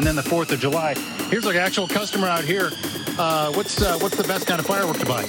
[0.00, 0.94] and then the 4th of July.
[1.28, 2.70] Here's an actual customer out here.
[3.18, 5.24] Uh, what's uh, what's the best kind of firework to buy?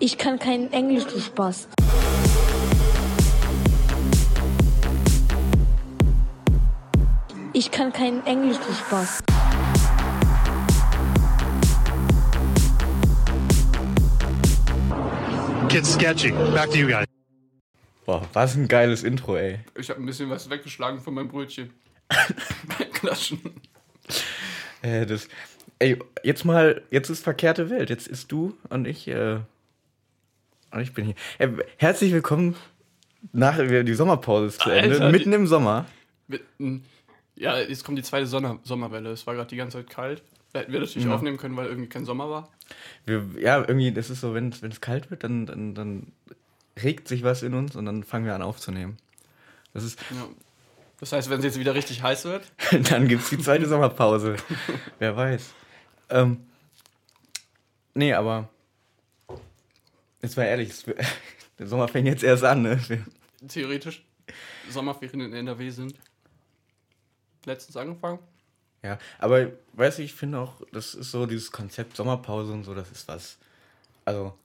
[0.00, 1.68] Ich kann kein Englisch, du Spaß.
[7.52, 9.22] Ich kann kein Englisch, du Spaß.
[15.68, 16.32] Gets sketchy.
[16.52, 17.06] Back to you guys.
[18.04, 19.60] Boah, was ein geiles Intro, ey.
[19.78, 21.72] Ich habe ein bisschen was weggeschlagen von meinem Brötchen.
[22.08, 23.40] Beim Klatschen.
[24.82, 25.28] Äh, das,
[25.78, 27.90] ey, jetzt mal, jetzt ist verkehrte Welt.
[27.90, 29.38] Jetzt ist du und ich, äh,
[30.70, 31.14] und ich bin hier.
[31.38, 32.56] Äh, herzlich willkommen
[33.32, 35.86] nach die Sommerpause ist zu Ende, Alter, mitten im Sommer.
[36.28, 36.84] Mit, n-
[37.34, 39.10] Ja, jetzt kommt die zweite Sonne Sommerwelle.
[39.10, 40.22] Es war gerade die ganze Zeit kalt.
[40.52, 41.14] Da hätten wir natürlich Ja.
[41.14, 42.48] aufnehmen können, weil irgendwie kein Sommer war.
[43.04, 46.12] Wir, ja, irgendwie, das ist so, wenn es wenn es kalt wird, dann, dann, dann
[46.82, 48.96] regt sich was in uns und dann fangen wir an aufzunehmen.
[49.74, 50.26] Das ist, Ja.
[50.98, 52.50] Das heißt, wenn es jetzt wieder richtig heiß wird,
[52.90, 54.36] dann gibt es die zweite Sommerpause.
[54.98, 55.52] Wer weiß.
[56.10, 56.46] Ähm,
[57.94, 58.48] nee, aber
[60.22, 60.84] jetzt mal ehrlich, es-
[61.58, 62.80] der Sommer fängt jetzt erst an, ne?
[63.48, 64.04] Theoretisch
[64.70, 65.94] Sommerferien in NRW sind.
[67.44, 68.18] Letztens angefangen.
[68.82, 72.74] Ja, aber weißt du, ich finde auch, das ist so dieses Konzept Sommerpause und so,
[72.74, 73.38] das ist was.
[74.04, 74.36] Also,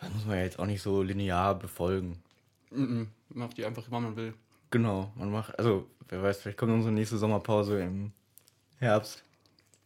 [0.00, 2.22] das muss man ja jetzt auch nicht so linear befolgen.
[2.70, 3.08] Mhm.
[3.30, 4.34] Macht die einfach, wann man will.
[4.74, 8.10] Genau, man macht, also, wer weiß, vielleicht kommt unsere nächste Sommerpause im
[8.80, 9.22] Herbst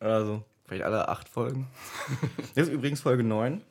[0.01, 0.43] oder so.
[0.65, 1.67] Vielleicht alle acht Folgen.
[2.55, 3.63] Das ist übrigens Folge 9.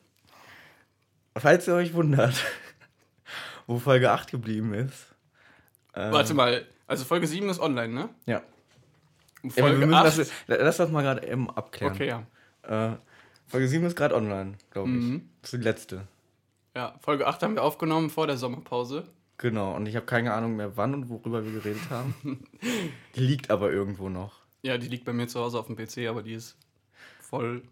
[1.36, 2.40] Falls ihr euch wundert,
[3.66, 5.12] wo Folge 8 geblieben ist.
[5.96, 8.08] ähm, Warte mal, also Folge 7 ist online, ne?
[8.26, 8.42] Ja.
[9.42, 10.18] Und ja wir Folge müssen 8.
[10.18, 11.94] das, lass das mal gerade eben abklären.
[11.94, 12.92] okay, ja.
[12.92, 12.96] Äh,
[13.48, 14.94] Folge 7 ist gerade online, glaube ich.
[14.94, 15.28] Mhm.
[15.42, 16.06] Das ist die letzte.
[16.76, 19.08] Ja, Folge 8 haben wir aufgenommen vor der Sommerpause.
[19.38, 22.14] Genau, und ich habe keine Ahnung mehr, wann und worüber wir geredet haben.
[23.14, 24.42] die liegt aber irgendwo noch.
[24.62, 26.56] Ja, die liegt bei mir zu Hause auf dem PC, aber die ist
[27.20, 27.62] voll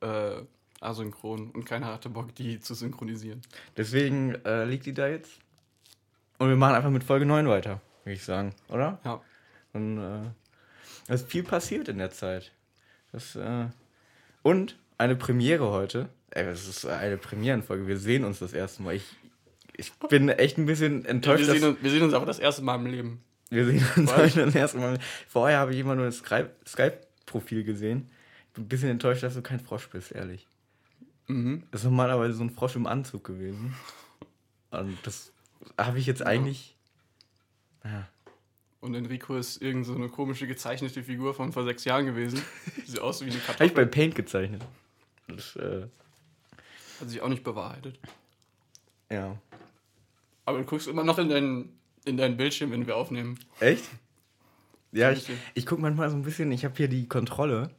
[0.00, 0.42] äh,
[0.80, 3.42] asynchron und keiner hatte Bock, die zu synchronisieren.
[3.76, 5.38] Deswegen äh, liegt die da jetzt.
[6.38, 8.98] Und wir machen einfach mit Folge 9 weiter, würde ich sagen, oder?
[9.04, 9.22] Ja.
[9.72, 10.30] Und äh,
[11.06, 12.52] da ist viel passiert in der Zeit.
[13.12, 13.66] Das, äh,
[14.42, 16.08] und eine Premiere heute.
[16.30, 17.86] Ey, das ist eine Premierenfolge.
[17.86, 18.96] Wir sehen uns das erste Mal.
[18.96, 19.16] Ich,
[19.76, 21.44] ich bin echt ein bisschen Wir, enttäuscht.
[21.44, 23.20] sehen dass- uns, wir sehen uns aber das erste Mal im Leben.
[23.50, 24.98] Wir sehen uns heute das erste Mal.
[25.28, 28.10] Vorher habe ich immer nur das Skype- Skype-Profil gesehen.
[28.48, 30.46] Ich bin ein bisschen enttäuscht, dass du kein Frosch bist, ehrlich.
[31.28, 31.62] Mhm.
[31.70, 33.74] Das ist normalerweise so ein Frosch im Anzug gewesen.
[34.70, 35.32] Und das
[35.78, 36.74] habe ich jetzt eigentlich.
[37.84, 38.08] Ja.
[38.80, 42.40] Und Enrico ist irgend so eine komische gezeichnete Figur von vor sechs Jahren gewesen.
[42.86, 43.74] Sieht aus wie eine Habe ich Kartoffel.
[43.74, 44.64] bei Paint gezeichnet.
[45.28, 45.86] Das, äh,
[47.00, 47.98] Hat sich auch nicht bewahrheitet.
[49.10, 49.36] ja.
[50.46, 53.38] Aber du guckst immer noch in deinen, in deinen Bildschirm, wenn wir aufnehmen.
[53.60, 53.84] Echt?
[54.92, 57.70] Ja, ich, ich gucke manchmal so ein bisschen, ich habe hier die Kontrolle.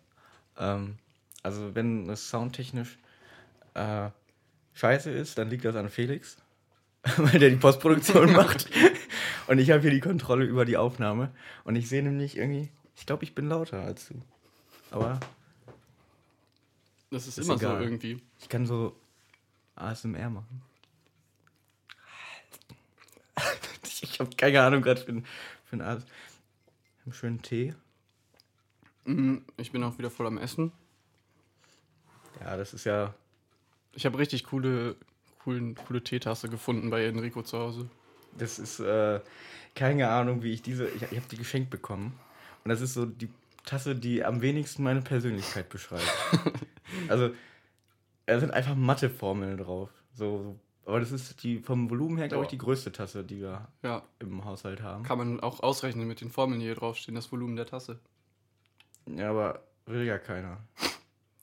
[0.57, 0.97] Ähm,
[1.41, 3.00] also wenn es soundtechnisch
[3.73, 4.09] äh,
[4.73, 6.38] scheiße ist, dann liegt das an Felix,
[7.17, 8.69] weil der die Postproduktion macht.
[9.47, 11.31] Und ich habe hier die Kontrolle über die Aufnahme.
[11.63, 14.22] Und ich sehe nämlich irgendwie, ich glaube, ich bin lauter als du.
[14.91, 15.19] Aber
[17.09, 17.78] Das ist, Ist immer egal.
[17.78, 18.22] so irgendwie.
[18.41, 18.95] ich kann so
[19.75, 20.61] ASMR machen.
[24.02, 25.14] Ich habe keine Ahnung gerade für,
[25.66, 26.06] für einen AS.
[27.06, 27.74] Einen schönen Tee.
[29.06, 29.44] Mhm.
[29.58, 30.72] Ich bin auch wieder voll am Essen.
[32.42, 33.14] Ja, das ist ja
[33.94, 34.96] Ich habe richtig coole,
[35.40, 37.90] coolen, coole Teetasse gefunden bei Enrico zu Hause.
[38.38, 39.20] Das ist äh,
[39.74, 40.88] keine Ahnung, wie ich diese.
[40.90, 42.20] Ich, ich habe die geschenkt bekommen.
[42.64, 43.30] Und das ist so die
[43.66, 46.08] Tasse, die am wenigsten meine Persönlichkeit beschreibt.
[47.08, 47.31] also,
[48.26, 49.90] da sind einfach Matheformeln drauf.
[50.14, 50.59] So, so.
[50.88, 54.03] Aber das ist die vom Volumen her, glaube ich, die größte Tasse, die wir Ja,
[54.20, 55.03] im Haushalt haben.
[55.03, 58.00] kann man auch ausrechnen mit den Formeln, die hier draufstehen, das Volumen der Tasse.
[59.06, 60.59] Ja, aber will ja keiner.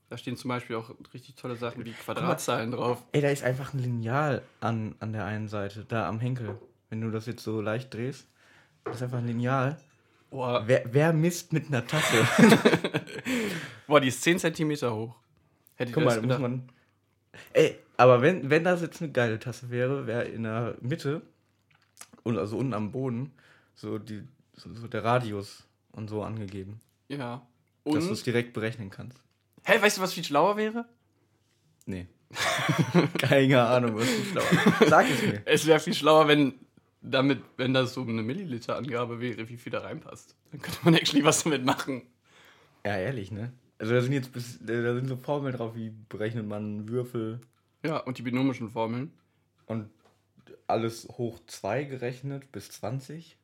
[0.09, 3.03] Da stehen zum Beispiel auch richtig tolle Sachen wie Quadratzahlen drauf.
[3.13, 6.59] Ey, da ist einfach ein Lineal an, an der einen Seite, da am Henkel.
[6.89, 8.27] Wenn du das jetzt so leicht drehst,
[8.85, 9.79] das ist einfach ein Lineal.
[10.31, 12.27] Boah, Wer, wer misst mit einer Tasse?
[13.87, 15.15] boah die ist 10 cm hoch.
[15.77, 16.41] Hätte ich Guck mal, das da muss gedacht.
[16.41, 16.69] man.
[17.53, 21.23] Ey, aber wenn, wenn das jetzt eine geile Tasse wäre, wäre in der Mitte
[22.23, 23.33] und also unten am Boden
[23.75, 24.23] so, die,
[24.55, 26.81] so, so der Radius und so angegeben.
[27.09, 27.47] Ja.
[27.85, 29.19] Dass du Und, es direkt berechnen kannst.
[29.65, 30.87] hey, weißt du, was viel schlauer wäre?
[31.87, 32.07] Nee.
[33.19, 34.43] Keine Ahnung, was ist schlau.
[34.89, 35.43] Sag es mir.
[35.45, 36.55] Es wäre viel schlauer, wenn
[37.03, 40.35] damit, wenn das so eine Milliliter-Angabe wäre, wie viel da reinpasst.
[40.51, 42.03] Dann könnte man actually was damit machen.
[42.85, 43.53] Ja, ehrlich, ne?
[43.79, 47.41] Also da sind jetzt bis, da sind so Formeln drauf, wie berechnet man Würfel
[47.85, 49.13] Ja, und die binomischen Formeln.
[49.67, 49.91] und
[50.67, 53.37] alles hoch 2 gerechnet bis 20.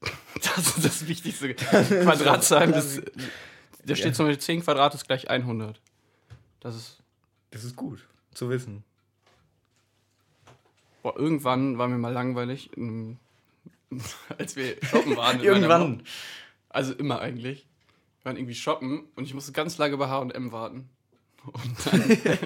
[0.42, 1.54] Das ist das Wichtigste.
[1.54, 3.02] Quadratzahlen bis
[3.86, 5.80] da steht zum Beispiel 10 Quadrat ist gleich 100.
[6.60, 7.02] Das ist.
[7.50, 8.84] Das ist gut zu wissen.
[11.02, 12.70] Boah, irgendwann war mir mal langweilig,
[14.38, 15.40] als wir shoppen waren.
[15.40, 16.02] Irgendwann.
[16.68, 17.66] Also immer eigentlich.
[18.18, 20.90] Wir waren irgendwie shoppen und ich musste ganz lange bei HM warten.
[21.52, 22.08] Und dann,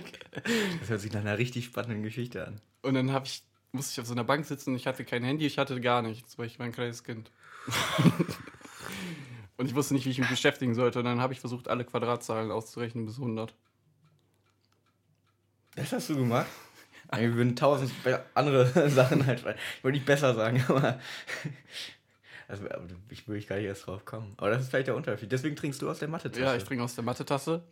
[0.80, 2.60] Das hört sich nach einer richtig spannenden Geschichte an.
[2.82, 3.42] und dann ich,
[3.72, 4.74] musste ich auf so einer Bank sitzen.
[4.74, 7.30] Ich hatte kein Handy, ich hatte gar nichts, weil ich war ein kleines Kind.
[9.56, 10.98] und ich wusste nicht, wie ich mich beschäftigen sollte.
[10.98, 13.54] Und dann habe ich versucht, alle Quadratzahlen auszurechnen bis 100.
[15.76, 16.46] Das hast du gemacht?
[17.16, 17.92] Wir würden tausend
[18.34, 19.40] andere Sachen halt.
[19.40, 21.00] Ich wollte nicht besser sagen, aber.
[22.48, 22.66] Also,
[23.10, 24.34] ich würde gar nicht erst drauf kommen.
[24.36, 25.30] Aber das ist vielleicht der Unterschied.
[25.30, 26.42] Deswegen trinkst du aus der Mathe-Tasse.
[26.42, 27.62] Ja, ich trinke aus der Mathe-Tasse,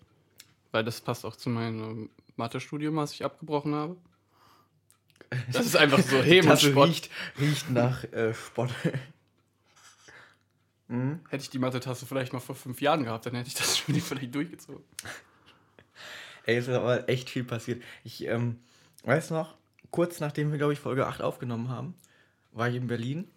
[0.72, 3.96] weil das passt auch zu meinem Mathe-Studium, was ich abgebrochen habe.
[5.52, 6.88] Das ist einfach so Spott.
[6.88, 8.70] riecht, riecht nach äh, Spott.
[10.88, 14.02] Hätte ich die Mathe-Tasse vielleicht mal vor fünf Jahren gehabt, dann hätte ich das Studium
[14.02, 14.82] vielleicht durchgezogen.
[16.46, 17.82] Ey, es ist aber echt viel passiert.
[18.04, 18.58] Ich ähm,
[19.04, 19.54] weiß noch,
[19.90, 21.94] kurz nachdem wir, glaube ich, Folge 8 aufgenommen haben,
[22.52, 23.30] war ich in Berlin.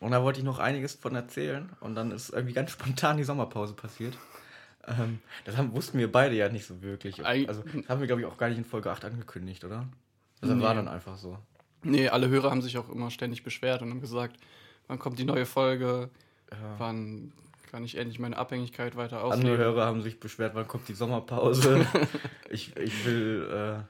[0.00, 1.70] Und da wollte ich noch einiges von erzählen.
[1.78, 4.18] Und dann ist irgendwie ganz spontan die Sommerpause passiert.
[4.86, 7.24] Ähm, das haben, wussten wir beide ja nicht so wirklich.
[7.24, 9.86] Also, das haben wir, glaube ich, auch gar nicht in Folge 8 angekündigt, oder?
[10.40, 10.62] Das Nee.
[10.62, 11.38] war dann einfach so.
[11.84, 14.36] Nee, alle Hörer haben sich auch immer ständig beschwert und haben gesagt,
[14.88, 16.10] wann kommt die neue Folge,
[16.50, 16.74] Ja.
[16.78, 17.32] wann
[17.70, 19.56] kann ich endlich meine Abhängigkeit weiter Andere ausleben.
[19.58, 21.86] Hörer haben sich beschwert, wann kommt die Sommerpause.
[22.50, 23.84] ich, ich will,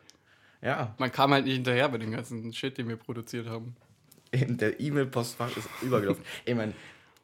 [0.63, 3.75] äh, ja, Man kam halt nicht hinterher bei dem ganzen Shit, den wir produziert haben.
[4.31, 6.23] Eben, der E-Mail-Postfach ist übergelaufen.
[6.45, 6.73] ich meine,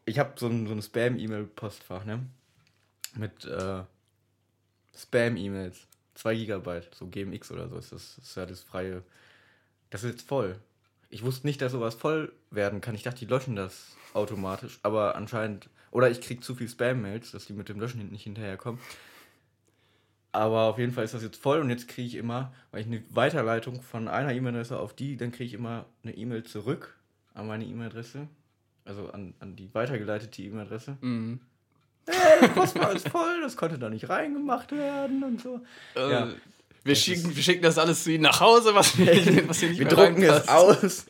[0.04, 2.20] ich habe so ein, so ein Spam-E-Mail-Postfach, ne?
[3.16, 3.82] Mit äh,
[4.96, 5.86] Spam-E-Mails.
[6.18, 9.04] 2 Gigabyte, so GMX oder so ist das, ist ja das freie.
[9.90, 10.58] Das ist jetzt voll.
[11.10, 12.96] Ich wusste nicht, dass sowas voll werden kann.
[12.96, 15.70] Ich dachte, die löschen das automatisch, aber anscheinend.
[15.90, 18.80] Oder ich krieg zu viel Spam-Mails, dass die mit dem Löschen nicht hinterherkommen.
[20.32, 22.86] Aber auf jeden Fall ist das jetzt voll und jetzt kriege ich immer, weil ich
[22.86, 26.98] eine Weiterleitung von einer E-Mail-Adresse auf die, dann kriege ich immer eine E-Mail zurück
[27.32, 28.28] an meine E-Mail-Adresse.
[28.84, 30.98] Also an, an die weitergeleitete E-Mail-Adresse.
[31.00, 31.40] Mhm.
[32.40, 35.60] Das Postfach ist voll, das konnte da nicht reingemacht werden und so.
[35.94, 36.28] Äh, Ja.
[36.84, 39.06] wir, schicken, wir schicken das alles zu ihnen nach Hause, was, wir,
[39.48, 41.06] was nicht Wir mehr drucken es aus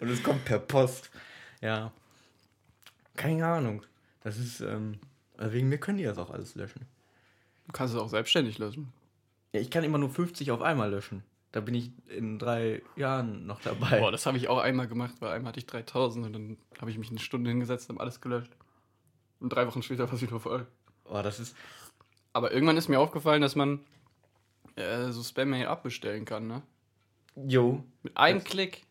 [0.00, 1.10] und es kommt per Post.
[1.60, 1.92] Ja.
[3.16, 3.82] Keine Ahnung.
[4.22, 4.98] Das ist, ähm,
[5.36, 6.82] also wegen mir können die das auch alles löschen.
[7.66, 8.92] Du kannst es auch selbstständig löschen.
[9.52, 11.22] Ja, ich kann immer nur 50 auf einmal löschen.
[11.52, 14.00] Da bin ich in drei Jahren noch dabei.
[14.00, 16.90] Boah, das habe ich auch einmal gemacht, weil einmal hatte ich 3000 und dann habe
[16.90, 18.50] ich mich eine Stunde hingesetzt und habe alles gelöscht.
[19.40, 20.66] Und drei Wochen später war es wieder voll.
[21.04, 21.56] Oh, das ist.
[22.32, 23.80] Aber irgendwann ist mir aufgefallen, dass man
[24.76, 26.62] äh, so Spam-Mail abbestellen kann, ne?
[27.36, 27.84] Jo.
[28.02, 28.84] Mit einem Das- Klick.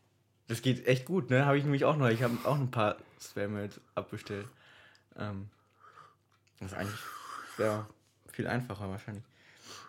[0.48, 1.45] Das geht echt gut, ne?
[1.45, 2.10] Habe ich nämlich auch noch.
[2.10, 4.45] Ich habe auch ein paar Spam-Mails abbestellt.
[5.18, 5.50] Ähm,
[6.60, 7.00] das ist eigentlich
[7.57, 7.88] ja,
[8.31, 9.24] viel einfacher wahrscheinlich.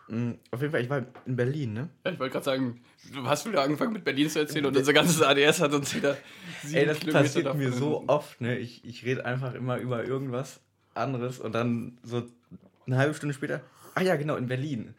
[0.09, 1.89] Mm, auf jeden Fall, ich war in Berlin, ne?
[2.05, 2.81] Ja, ich wollte gerade sagen,
[3.13, 6.17] du hast wieder angefangen mit Berlin zu erzählen und unser ganzes ADS hat uns wieder
[6.63, 8.59] sieben Ey, das Kilometer passiert davon mir so oft, ne?
[8.59, 10.61] Ich, ich rede einfach immer über irgendwas
[10.95, 12.23] anderes und dann so
[12.87, 13.63] eine halbe Stunde später.
[13.95, 14.95] Ah ja, genau, in Berlin.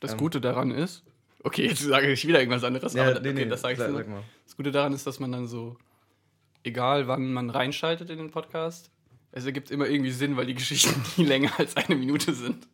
[0.00, 1.04] Das ähm, Gute daran ist,
[1.44, 3.78] okay, jetzt sage ich wieder irgendwas anderes, Ja, aber nee, okay, nee, das sag ich
[3.78, 3.96] sag- so.
[3.96, 4.22] sag mal.
[4.44, 5.76] Das Gute daran ist, dass man dann so,
[6.64, 8.90] egal wann man reinschaltet in den Podcast,
[9.30, 12.66] es ergibt immer irgendwie Sinn, weil die Geschichten nie länger als eine Minute sind.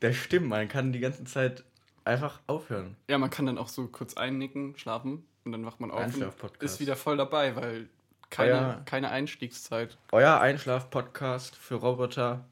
[0.00, 1.64] Das stimmt, man kann die ganze Zeit
[2.04, 2.96] einfach aufhören.
[3.08, 6.04] Ja, man kann dann auch so kurz einnicken, schlafen und dann wacht man auf und
[6.04, 6.62] Einschlaf-Podcast.
[6.62, 7.88] ist wieder voll dabei, weil
[8.30, 9.96] keine, Euer- keine Einstiegszeit.
[10.12, 12.44] Euer Einschlaf-Podcast für Roboter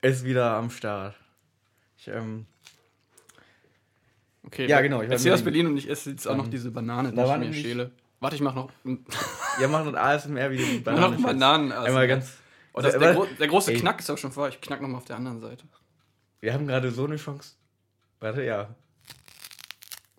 [0.00, 1.14] ist wieder am Start.
[1.98, 2.46] Ich, ähm,
[4.44, 5.66] Okay, Ja, genau, ich Erzähl aus Berlin.
[5.68, 7.90] Und ich esse jetzt auch noch Ähm, diese Banane, die ich mir schäle.
[8.20, 8.70] Warte, ich mach noch,
[9.60, 11.16] ja, machen ein ASMR wieder die mach noch Banane.
[11.22, 11.72] Bananen.
[11.72, 12.38] Einmal ganz.
[12.72, 13.78] Oh, das, Aber- der, der große Ey.
[13.80, 14.48] Knack ist auch schon vor.
[14.48, 15.64] Ich knack nochmal auf der anderen Seite.
[16.42, 17.54] Wir haben gerade so eine Chance.
[18.18, 18.74] Warte, ja.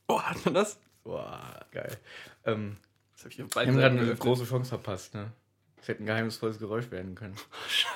[0.07, 0.79] Oh, hat man das?
[1.03, 1.97] Boah, geil.
[2.45, 2.77] Ähm,
[3.13, 5.33] Das hab ich auf wir haben gerade eine große Chance verpasst, ne?
[5.81, 7.35] Es hätte ein geheimnisvolles Geräusch werden können.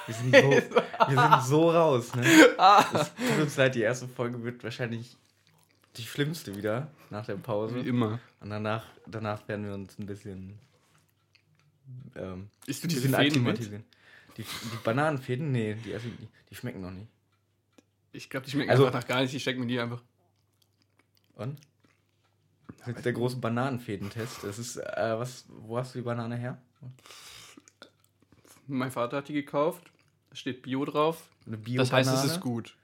[0.07, 2.25] Wir sind so, wir sind so raus, ne?
[2.57, 2.83] Ah.
[2.93, 5.15] Es tut uns leid, die erste Folge wird wahrscheinlich
[5.95, 7.75] die schlimmste wieder nach der Pause.
[7.75, 8.19] Wie immer.
[8.41, 10.59] Und danach, danach werden wir uns ein bisschen.
[12.17, 13.59] Ähm, Isst du diese Fäden mit?
[13.59, 14.45] Die, die
[14.83, 15.49] Bananenfäden?
[15.49, 15.95] Nee, die,
[16.49, 17.07] die schmecken noch nicht.
[18.17, 19.33] Ich glaube, die schmecken Also- einfach nach gar nicht.
[19.33, 20.01] Ich schenke mir die einfach.
[21.35, 21.59] Und?
[22.67, 24.43] Das ist jetzt der große Bananenfädentest.
[24.43, 26.57] Das ist, äh, was, wo hast du die Banane her?
[28.67, 29.91] Mein Vater hat die gekauft.
[30.29, 31.29] Da steht Bio drauf.
[31.45, 32.75] Eine Das heißt, es ist gut.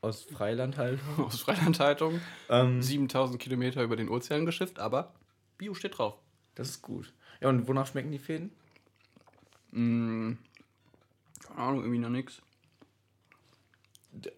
[0.00, 1.00] Aus Freiland halt.
[1.16, 2.20] Aus Freilandhaltung.
[2.48, 5.14] Ähm, 7000 Kilometer über den Ozean geschifft, aber
[5.58, 6.14] Bio steht drauf.
[6.54, 7.12] das ist gut.
[7.40, 8.52] Ja, und wonach schmecken die Fäden?
[9.72, 10.34] Mm,
[11.46, 12.40] keine Ahnung, irgendwie noch nix.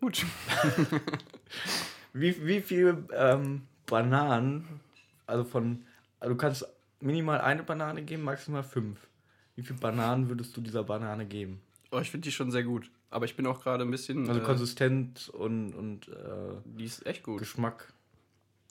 [0.01, 0.25] Gut.
[2.13, 4.81] Wie, wie viele ähm, Bananen,
[5.27, 5.85] also von,
[6.19, 6.67] also du kannst
[7.01, 9.07] minimal eine Banane geben, maximal fünf.
[9.55, 11.61] Wie viele Bananen würdest du dieser Banane geben?
[11.91, 12.91] Oh, ich finde die schon sehr gut.
[13.11, 14.27] Aber ich bin auch gerade ein bisschen.
[14.29, 17.39] Also äh, konsistent und, und äh, die ist echt gut.
[17.39, 17.93] Geschmack,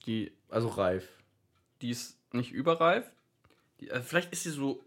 [0.07, 1.07] Die, also reif.
[1.83, 3.05] die ist nicht überreif.
[3.79, 4.83] Die, äh, vielleicht ist sie so.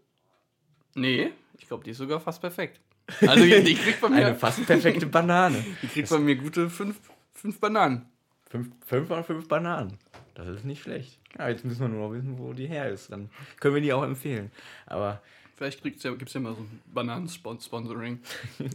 [0.95, 2.81] Nee, ich glaube, die ist sogar fast perfekt.
[3.21, 5.63] Also die, die kriegt bei Eine mir, fast perfekte Banane.
[5.81, 6.99] die kriegt bei mir gute fünf,
[7.33, 8.05] fünf Bananen.
[8.49, 9.97] Fünf, fünf von fünf Bananen.
[10.35, 11.19] Das ist nicht schlecht.
[11.37, 13.11] Ja, jetzt müssen wir nur noch wissen, wo die her ist.
[13.11, 14.51] Dann können wir die auch empfehlen.
[14.85, 15.21] Aber
[15.59, 18.19] Vielleicht gibt es ja, ja mal so ein Bananen-Sponsoring.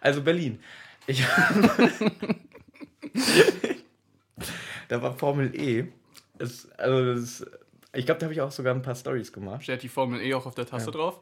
[0.00, 0.58] Also Berlin.
[1.06, 1.22] Ich
[4.88, 5.88] da war Formel E.
[6.38, 7.44] Es, also das,
[7.92, 9.62] ich glaube, da habe ich auch sogar ein paar Stories gemacht.
[9.62, 11.20] Steht die Formel E auch auf der Tasse drauf?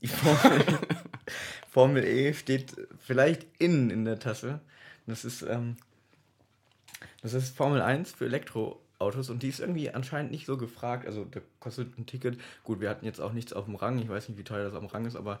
[0.00, 0.64] Die Formel,
[1.70, 4.60] Formel E steht vielleicht innen in der Tasse.
[5.06, 5.76] Das ist, ähm,
[7.22, 11.06] das ist Formel 1 für Elektroautos und die ist irgendwie anscheinend nicht so gefragt.
[11.06, 12.38] Also da kostet ein Ticket.
[12.64, 13.98] Gut, wir hatten jetzt auch nichts auf dem Rang.
[13.98, 15.40] Ich weiß nicht, wie teuer das am Rang ist, aber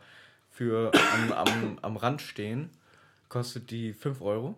[0.50, 2.70] für am, am, am Rand stehen
[3.28, 4.56] kostet die 5 Euro.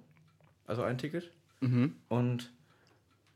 [0.66, 1.30] Also ein Ticket.
[1.61, 1.97] Mhm.
[2.09, 2.52] Und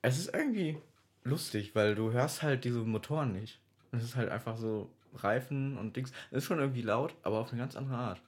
[0.03, 0.79] es ist irgendwie
[1.25, 3.59] lustig, weil du hörst halt diese Motoren nicht.
[3.93, 6.13] Es ist halt einfach so Reifen und Dings.
[6.31, 8.21] Es ist schon irgendwie laut, aber auf eine ganz andere Art.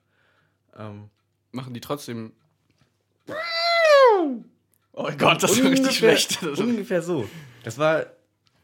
[0.78, 1.10] Ähm,
[1.52, 2.32] Machen die trotzdem.
[4.98, 6.42] Oh Gott, das war richtig schlecht.
[6.42, 7.28] Das ungefähr so.
[7.64, 8.06] Das war,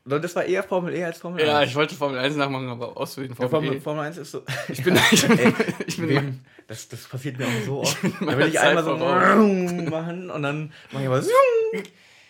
[0.05, 1.47] das war eher Formel E als Formel 1.
[1.49, 3.81] ja, ich wollte Formel 1 nachmachen, aber aus Versehen Ja, Formel, Formel, E.
[3.81, 4.43] Formel 1 ist so.
[4.69, 5.55] Ich bin, ich bin, Ey,
[5.87, 8.01] ich bin wem, das, das passiert mir auch so oft.
[8.01, 9.91] bin Da will ich Zeit einmal so voraus.
[9.91, 11.31] machen und dann mache ich aber so.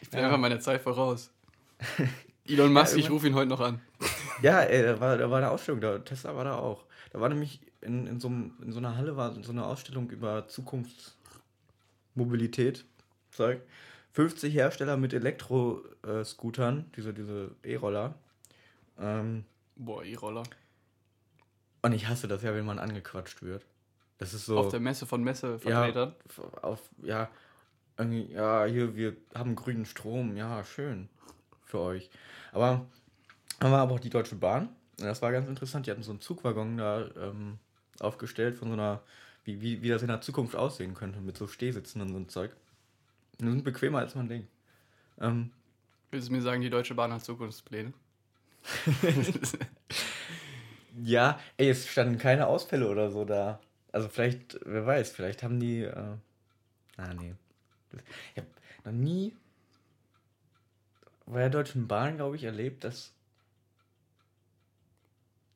[0.00, 1.30] Ich bin einfach meiner Zeit voraus.
[2.48, 3.80] Elon Musk, ich rufe ihn heute noch an.
[4.42, 6.84] Ja, ey, da war, da war eine Ausstellung, da, Tesla war da auch.
[7.12, 10.10] Da war nämlich in, in, so, einem- in so einer Halle war so eine Ausstellung
[10.10, 12.84] über Zukunftsmobilität.
[13.30, 13.62] Zeug.
[14.12, 18.14] 50 Hersteller mit Elektro-Scootern, diese, diese E-Roller.
[18.98, 19.44] Ähm,
[19.76, 20.42] Boah, E-Roller.
[21.80, 23.64] und ich hasse das ja, wenn man angequatscht wird.
[24.18, 24.58] Das ist so.
[24.58, 26.14] Auf der Messe von Messevertretern.
[26.36, 27.30] Ja, auf, ja,
[27.98, 31.08] ja, hier, wir haben grünen Strom, ja, schön
[31.64, 32.10] für euch.
[32.52, 32.84] Aber
[33.60, 34.68] war aber auch die Deutsche Bahn.
[34.98, 35.86] Das war ganz interessant.
[35.86, 37.58] Die hatten so einen Zugwaggon da ähm,
[38.00, 39.02] aufgestellt von so einer,
[39.44, 42.28] wie, wie, wie das in der Zukunft aussehen könnte, mit so Stehsitzen und so ein
[42.28, 42.54] Zeug.
[43.40, 44.48] Die sind bequemer, als man denkt.
[45.20, 45.50] Ähm,
[46.10, 47.92] Willst du mir sagen, die Deutsche Bahn hat Zukunftspläne?
[51.02, 53.60] ja, ey, es standen keine Ausfälle oder so da.
[53.92, 55.82] Also vielleicht, wer weiß, vielleicht haben die.
[55.82, 56.16] Äh,
[56.96, 57.34] ah, nee.
[58.34, 58.48] Ich habe
[58.84, 59.34] noch nie
[61.26, 63.12] bei der Deutschen Bahn, glaube ich, erlebt, dass,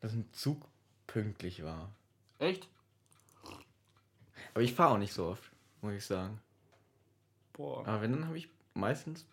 [0.00, 0.66] dass ein Zug
[1.06, 1.90] pünktlich war.
[2.38, 2.68] Echt?
[4.54, 5.50] Aber ich fahre auch nicht so oft,
[5.80, 6.40] muss ich sagen.
[7.52, 7.86] Boah.
[7.86, 9.26] Aber wenn, dann habe ich meistens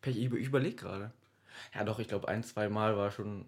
[0.00, 0.16] Pech.
[0.16, 1.12] Ich, überlege gerade.
[1.74, 3.44] Ja, doch, ich glaube, ein, zwei Mal war schon,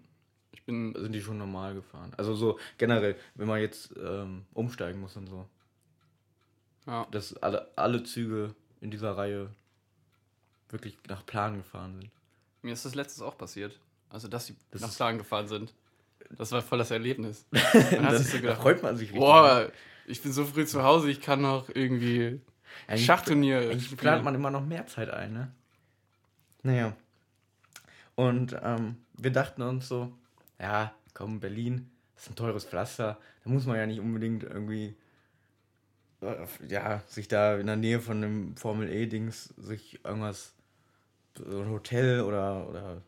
[0.51, 2.13] Ich bin, sind die schon normal gefahren.
[2.17, 5.47] Also so generell, wenn man jetzt ähm, umsteigen muss und so.
[6.87, 7.07] ja.
[7.11, 9.49] dass alle, alle Züge in dieser Reihe
[10.69, 12.11] wirklich nach Plan gefahren sind.
[12.61, 13.79] Mir ist das letztes auch passiert.
[14.09, 15.73] Also, dass sie Das nach Plan gefahren sind.
[16.37, 17.45] Das war voll das Erlebnis.
[17.51, 19.19] Man hat sich so da gedacht, freut man sich richtig.
[19.19, 19.71] boah,
[20.07, 22.39] ich bin so früh zu Hause, ich kann noch irgendwie
[22.87, 23.97] Eigentlich- Schachturnier Eigentlich spielen.
[23.97, 25.51] plant man immer noch mehr Zeit ein, ne?
[26.63, 26.93] Naja.
[28.15, 30.11] Und ähm, wir dachten uns so,
[30.59, 33.17] ja, komm, Berlin, ist ein teures Pflaster.
[33.43, 34.95] Da muss man ja nicht unbedingt irgendwie,
[36.21, 40.53] äh, ja, sich da in der Nähe von einem Formel-E-Dings sich irgendwas,
[41.37, 43.01] so ein Hotel oder, oder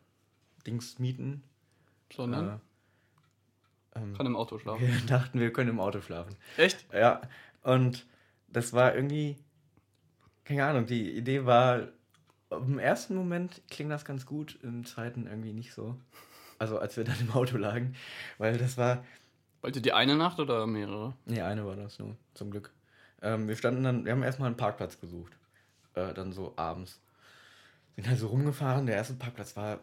[0.65, 1.43] Dings mieten.
[2.11, 2.59] Sondern Äh,
[3.95, 4.87] ähm, kann im Auto schlafen.
[4.87, 6.35] wir dachten, wir können im Auto schlafen.
[6.57, 6.85] Echt?
[6.93, 7.21] Ja,
[7.61, 8.05] und
[8.47, 9.37] das war irgendwie,
[10.45, 11.87] keine Ahnung, die Idee war,
[12.51, 15.97] im ersten Moment klingt das ganz gut, im zweiten irgendwie nicht so.
[16.59, 17.95] Also als wir dann im Auto lagen,
[18.37, 19.03] weil das war,
[19.61, 21.13] Wollt ihr die eine Nacht oder mehrere?
[21.25, 22.71] nee, eine war das nur, zum Glück.
[23.21, 25.37] Ähm, wir standen dann, wir haben erstmal einen Parkplatz gesucht,
[25.95, 26.99] äh, dann so abends.
[27.95, 29.79] Sind halt so rumgefahren, der erste Parkplatz war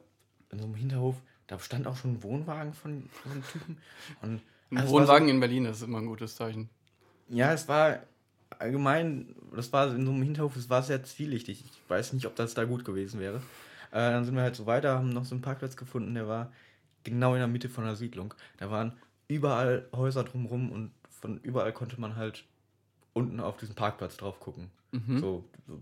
[0.50, 1.16] in so einem Hinterhof,
[1.50, 3.76] da stand auch schon ein Wohnwagen von, von einem Typen.
[4.22, 4.40] Und
[4.70, 6.70] Ein also Wohnwagen in Berlin, das ist immer ein gutes Zeichen.
[7.28, 8.00] Ja, es war
[8.58, 11.64] allgemein, das war in so einem Hinterhof, es war sehr zwielichtig.
[11.64, 13.38] Ich weiß nicht, ob das da gut gewesen wäre.
[13.90, 16.52] Äh, dann sind wir halt so weiter, haben noch so einen Parkplatz gefunden, der war
[17.02, 18.32] genau in der Mitte von der Siedlung.
[18.58, 18.92] Da waren
[19.26, 22.44] überall Häuser drumrum und von überall konnte man halt
[23.12, 24.70] unten auf diesen Parkplatz drauf gucken.
[24.92, 25.18] Mhm.
[25.18, 25.80] So, so,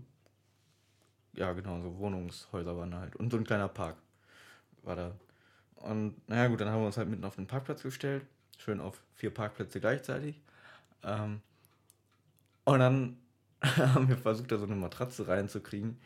[1.35, 3.15] ja, genau, so Wohnungshäuser waren da halt.
[3.15, 3.97] Und so ein kleiner Park
[4.81, 5.11] war da.
[5.79, 8.25] Und naja, gut, dann haben wir uns halt mitten auf den Parkplatz gestellt.
[8.57, 10.41] Schön auf vier Parkplätze gleichzeitig.
[11.03, 11.41] Ähm,
[12.65, 13.17] Und dann
[13.63, 15.97] haben wir versucht, da so eine Matratze reinzukriegen.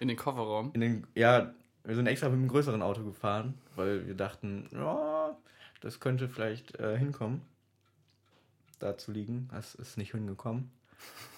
[0.00, 0.70] In den Kofferraum.
[0.74, 1.52] In den, ja,
[1.84, 5.36] wir sind extra mit einem größeren Auto gefahren, weil wir dachten, ja,
[5.80, 7.42] das könnte vielleicht äh, hinkommen.
[8.78, 9.48] Da zu liegen.
[9.52, 10.70] Das ist nicht hingekommen.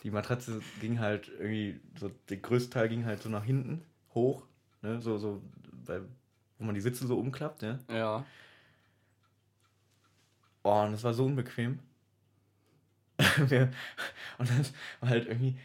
[0.05, 3.83] Die Matratze ging halt irgendwie, so der größte Teil ging halt so nach hinten,
[4.15, 4.47] hoch,
[4.83, 5.43] ne, so, so,
[5.87, 6.05] weil,
[6.61, 7.81] wo man die Sitze so umklappt, ne.
[7.89, 8.25] Ja.
[10.65, 11.81] Oh, und das war so unbequem.
[14.39, 15.57] und das war halt irgendwie,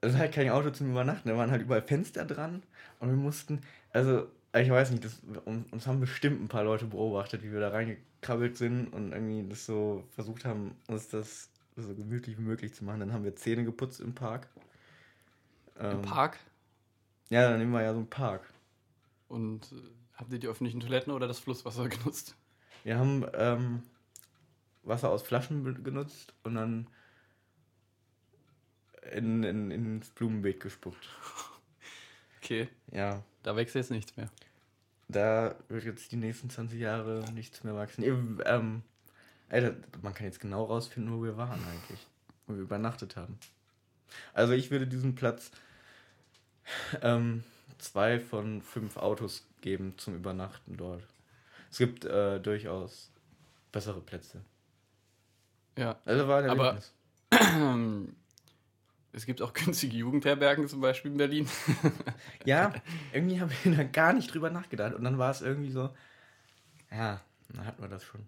[0.00, 2.62] es war halt kein Auto zum Übernachten, da waren halt überall Fenster dran
[3.00, 3.62] und wir mussten,
[3.92, 7.70] also ich weiß nicht, das, uns haben bestimmt ein paar Leute beobachtet, wie wir da
[7.70, 12.84] reingekrabbelt sind und irgendwie das so versucht haben, uns das so gemütlich wie möglich zu
[12.84, 13.00] machen.
[13.00, 14.48] Dann haben wir Zähne geputzt im Park.
[15.90, 16.38] Im Ähm, Park.
[17.30, 18.52] Ja, dann nehmen wir ja so einen Park.
[19.28, 19.76] Und äh,
[20.20, 22.36] habt ihr die öffentlichen Toiletten oder das Flusswasser genutzt?
[22.84, 23.82] Wir haben ähm,
[24.82, 26.86] Wasser aus Flaschen genutzt und dann
[29.12, 31.08] in, in, ins Blumenbeet gespuckt.
[32.42, 34.30] Okay, Ja, da wächst jetzt nichts mehr.
[35.08, 38.02] da wird jetzt die nächsten 20 Jahre nichts mehr wachsen.
[38.02, 38.82] Eben, Ähm,
[39.50, 42.06] Alter, man kann jetzt genau rausfinden, wo wir waren eigentlich.
[42.46, 43.38] Wo wir übernachtet haben.
[44.32, 45.50] Also ich würde diesem Platz
[47.02, 47.44] ähm,
[47.76, 51.02] zwei von fünf Autos geben zum Übernachten dort.
[51.70, 53.10] Es gibt äh, durchaus
[53.72, 54.42] bessere Plätze.
[55.76, 55.98] Ja.
[56.04, 56.78] Also war ein Aber-.
[59.12, 61.48] Es gibt auch günstige Jugendherbergen zum Beispiel in Berlin.
[62.44, 62.72] Ja,
[63.12, 64.94] irgendwie haben wir da gar nicht drüber nachgedacht.
[64.94, 65.90] Und dann war es irgendwie so,
[66.90, 68.26] ja, dann hatten wir das schon.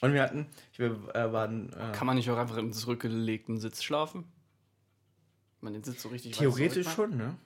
[0.00, 3.82] Und wir hatten, wir äh, waren äh, Kann man nicht auch einfach im zurückgelegten Sitz
[3.82, 4.24] schlafen?
[5.60, 7.36] Man den Sitz so richtig theoretisch schon, ne?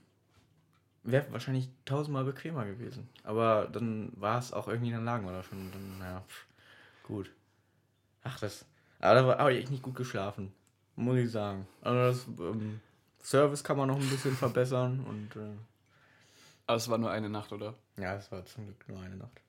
[1.02, 3.09] Wäre wahrscheinlich tausendmal bequemer gewesen.
[3.25, 5.71] Aber dann war es auch irgendwie, dann lagen wir da schon.
[5.73, 6.47] Dann, naja, pff,
[7.04, 7.30] gut.
[8.23, 8.67] Ach, das.
[9.00, 10.52] Aber da war aber echt nicht gut geschlafen.
[10.97, 11.67] Muss ich sagen.
[11.80, 12.80] Also das ähm,
[13.23, 15.56] Service kann man noch ein bisschen verbessern und äh,
[16.67, 17.75] Aber es war nur eine Nacht, oder?
[17.97, 19.41] ja, es war zum Glück nur eine Nacht.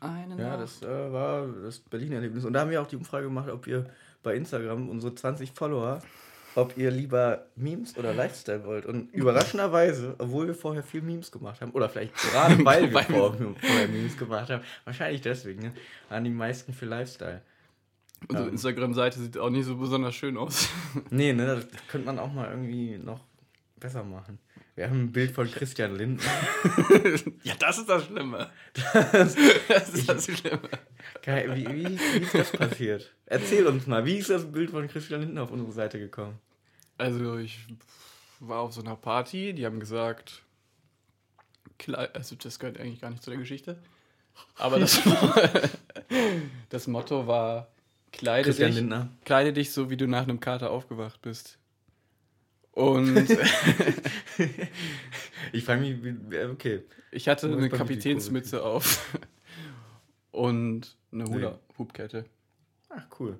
[0.00, 2.44] Eine Ja, das äh, war das Berlin-Erlebnis.
[2.44, 3.90] Und da haben wir auch die Umfrage gemacht, ob ihr
[4.22, 6.02] bei Instagram unsere 20 Follower,
[6.54, 8.86] ob ihr lieber Memes oder Lifestyle wollt.
[8.86, 13.88] Und überraschenderweise, obwohl wir vorher viel Memes gemacht haben, oder vielleicht gerade weil wir vorher
[13.88, 15.72] Memes gemacht haben, wahrscheinlich deswegen, ne,
[16.08, 17.42] waren die meisten für Lifestyle.
[18.28, 18.52] Unsere Ähm.
[18.54, 20.68] Instagram-Seite sieht auch nicht so besonders schön aus.
[21.10, 23.20] Nee, ne, das könnte man auch mal irgendwie noch
[23.78, 24.38] besser machen.
[24.76, 26.24] Wir haben ein Bild von Christian Lindner.
[27.44, 28.50] ja, das ist das Schlimme.
[28.92, 29.36] Das,
[29.94, 30.68] ist das Schlimme.
[31.22, 33.14] Geil, Wie, wie, wie ist das passiert?
[33.26, 36.40] Erzähl uns mal, wie ist das Bild von Christian Lindner auf unsere Seite gekommen?
[36.98, 37.58] Also ich
[38.40, 40.42] war auf so einer Party, die haben gesagt,
[42.12, 43.78] also das gehört eigentlich gar nicht zu der Geschichte,
[44.56, 45.00] aber das,
[46.68, 47.68] das Motto war,
[48.12, 49.08] kleide Christian dich, Lindner.
[49.24, 51.58] kleide dich so, wie du nach einem Kater aufgewacht bist.
[52.74, 53.28] Und
[55.52, 56.82] Ich frage mich, wie, okay.
[57.12, 59.16] ich hatte eine Kapitänsmütze auf
[60.32, 61.24] und eine.
[61.26, 62.24] Hula-Hubkette.
[62.88, 63.38] Ach, cool.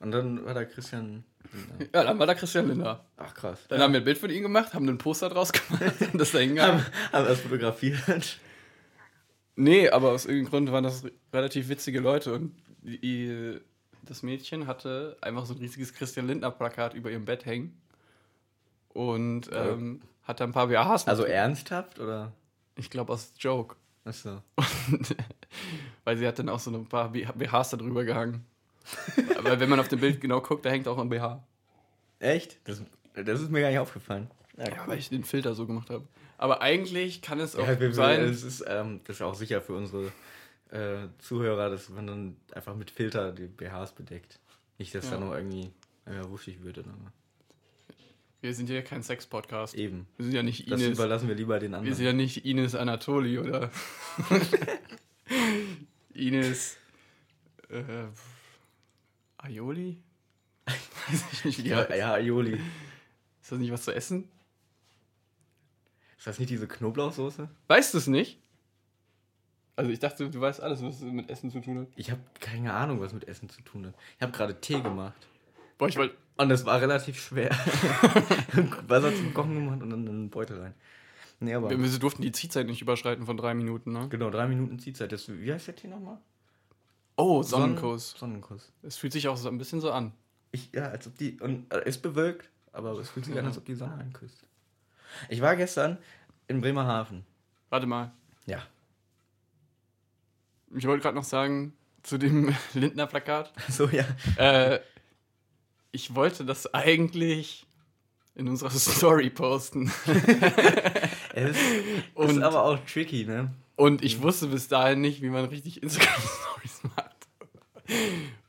[0.00, 1.24] Und dann war da Christian.
[1.52, 1.88] Lindner.
[1.94, 3.04] Ja, dann war da Christian Lindner.
[3.16, 3.60] Ach, krass.
[3.68, 6.32] Dann haben wir ein Bild von ihm gemacht, haben ein Poster draus gemacht und das
[6.32, 6.84] da hingehangen.
[6.84, 8.38] haben, haben das fotografiert.
[9.54, 13.58] Nee, aber aus irgendeinem Grund waren das relativ witzige Leute und die,
[14.02, 17.81] das Mädchen hatte einfach so ein riesiges Christian Lindner-Plakat über ihrem Bett hängen
[18.94, 21.02] und ähm, hatte ein paar BHs.
[21.06, 21.08] mit.
[21.08, 22.32] Also ernsthaft oder?
[22.76, 23.76] ich glaube aus Joke.
[24.04, 24.42] Achso.
[26.04, 28.44] Weil sie hat dann auch so ein paar BHs da drüber gehangen.
[29.38, 31.42] aber wenn man auf dem Bild genau guckt, da hängt auch ein BH.
[32.18, 32.58] Echt?
[32.64, 32.82] Das,
[33.14, 34.28] das ist mir gar nicht aufgefallen.
[34.56, 36.06] Ja, weil ich den Filter so gemacht habe.
[36.38, 38.26] Aber eigentlich kann es auch Ja, sein.
[38.26, 40.06] das, ist, ähm, das ist auch sicher für unsere
[40.70, 44.40] äh, Zuhörer, dass man dann einfach mit Filter die BHs bedeckt.
[44.78, 45.12] Nicht, dass Ja.
[45.12, 45.70] da noch irgendwie
[46.06, 46.78] ja, wuschig wird.
[46.78, 46.90] Oder?
[48.42, 49.76] Wir sind ja kein Sex-Podcast.
[49.76, 50.08] Eben.
[50.16, 50.98] Wir sind ja nicht Das Ines.
[50.98, 51.94] überlassen wir lieber den Wir anderen.
[51.96, 53.70] sind ja nicht Ines Anatoli oder
[56.12, 56.76] Ines
[57.68, 57.84] äh,
[59.38, 59.96] Aioli?
[60.66, 61.90] Weiß ich nicht, wie die ja, heißt.
[61.96, 62.54] ja, Aioli.
[63.40, 64.28] Ist das nicht was zu essen?
[66.18, 67.48] Ist das nicht diese Knoblauchsoße?
[67.68, 68.40] Weißt du es nicht?
[69.76, 71.86] Also ich dachte, du weißt alles, was mit Essen zu tun hat.
[71.94, 73.94] Ich habe keine Ahnung, was mit Essen zu tun hat.
[74.16, 75.28] Ich habe gerade Tee gemacht.
[75.78, 76.16] Boah, ich wollte.
[76.36, 77.50] Und es war relativ schwer.
[78.88, 80.74] Wasser zum Kochen gemacht und dann in einen Beutel rein.
[81.40, 81.70] Nee, aber.
[81.70, 84.08] Wir, wir durften die Ziehzeit nicht überschreiten von drei Minuten, ne?
[84.08, 85.12] Genau, drei Minuten Ziehzeit.
[85.12, 86.18] Das, wie heißt der Tee nochmal?
[87.16, 88.10] Oh, Sonnen- Sonnenkuss.
[88.18, 88.72] Sonnenkuss.
[88.82, 90.12] Es fühlt sich auch so ein bisschen so an.
[90.52, 91.38] Ich, ja, als ob die.
[91.40, 94.44] Und äh, ist bewölkt, aber es fühlt sich an, als ob die Sonne einküsst.
[95.28, 95.98] Ich war gestern
[96.48, 97.24] in Bremerhaven.
[97.70, 98.12] Warte mal.
[98.46, 98.62] Ja.
[100.74, 103.52] Ich wollte gerade noch sagen, zu dem Lindner-Plakat.
[103.68, 104.04] So, ja.
[104.36, 104.80] Äh,
[105.92, 107.66] ich wollte das eigentlich
[108.34, 109.92] in unserer Story posten.
[111.34, 111.60] Es ist,
[112.14, 113.50] Und- ist aber auch tricky, ne?
[113.74, 117.16] Und ich wusste bis dahin nicht, wie man richtig Instagram-Stories macht.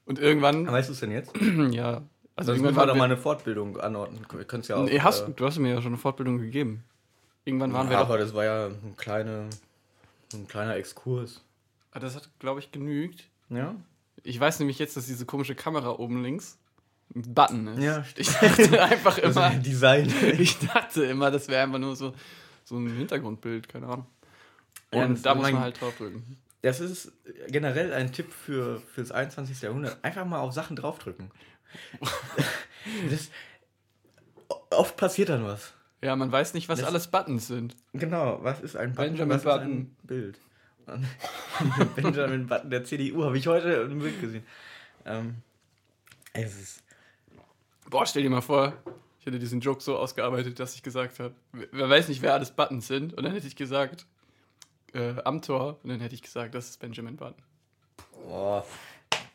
[0.05, 1.31] Und irgendwann, Weißt du es denn jetzt?
[1.71, 2.01] ja.
[2.35, 4.25] Also Sonst irgendwann wir waren doch wir, mal eine Fortbildung anordnen.
[4.33, 4.83] Wir können es ja auch.
[4.83, 6.83] nee, hast, äh, du hast mir ja schon eine Fortbildung gegeben.
[7.45, 8.09] Irgendwann waren wir ja, doch.
[8.09, 9.47] aber das war ja ein, kleine,
[10.33, 11.41] ein kleiner Exkurs.
[11.91, 13.23] Ah, Das hat, glaube ich, genügt.
[13.49, 13.75] Ja?
[14.23, 16.57] Ich weiß nämlich jetzt, dass diese komische Kamera oben links
[17.09, 17.79] Button ist.
[17.83, 20.13] Ja, ich dachte einfach Also immer, Design.
[20.39, 22.13] ich dachte immer, das wäre einfach nur so,
[22.63, 24.07] so ein Hintergrundbild, keine Ahnung.
[24.93, 26.37] Ja, Und das da ist muss man halt drauf drücken.
[26.61, 27.11] Das ist
[27.49, 29.61] generell ein Tipp für fürs 21.
[29.61, 29.97] Jahrhundert.
[30.03, 31.29] Einfach mal auf Sachen draufdrücken.
[33.09, 33.29] das,
[34.69, 35.73] oft passiert dann was.
[36.01, 37.75] Ja, man weiß nicht, was Das- alles Buttons sind.
[37.93, 39.11] Genau, was ist ein Button?
[39.11, 39.71] Benjamin was ist Button.
[39.71, 40.39] ein Bild?
[41.95, 44.43] Benjamin Button der CDU habe ich heute im Bild gesehen.
[45.05, 45.35] Ähm,
[46.33, 46.82] es ist,
[47.93, 48.73] Boah, stell dir mal vor,
[49.19, 52.49] ich hätte diesen Joke so ausgearbeitet, dass ich gesagt habe, wer weiß nicht, wer alles
[52.49, 53.13] Buttons sind.
[53.13, 54.07] Und dann hätte ich gesagt,
[54.93, 55.79] äh, Amtor.
[55.83, 57.43] Und dann hätte ich gesagt, das ist Benjamin Button.
[58.25, 58.65] boah,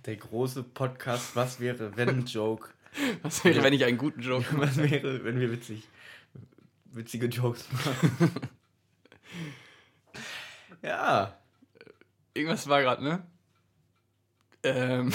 [0.05, 2.71] der große Podcast, was wäre, wenn Joke?
[3.23, 4.67] Was wäre, wenn ich einen guten Joke mache?
[4.67, 5.87] Was wäre, wenn wir witzig,
[6.87, 8.33] witzige Jokes machen?
[10.83, 11.39] ja,
[12.35, 13.23] Irgendwas war gerade, ne?
[14.65, 15.13] Ähm.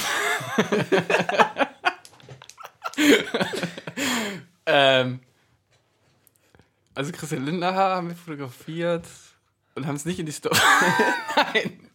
[4.66, 5.20] ähm.
[6.96, 9.08] Also Christian Lindner haben wir fotografiert
[9.76, 10.56] und haben es nicht in die Story.
[11.36, 11.90] Nein.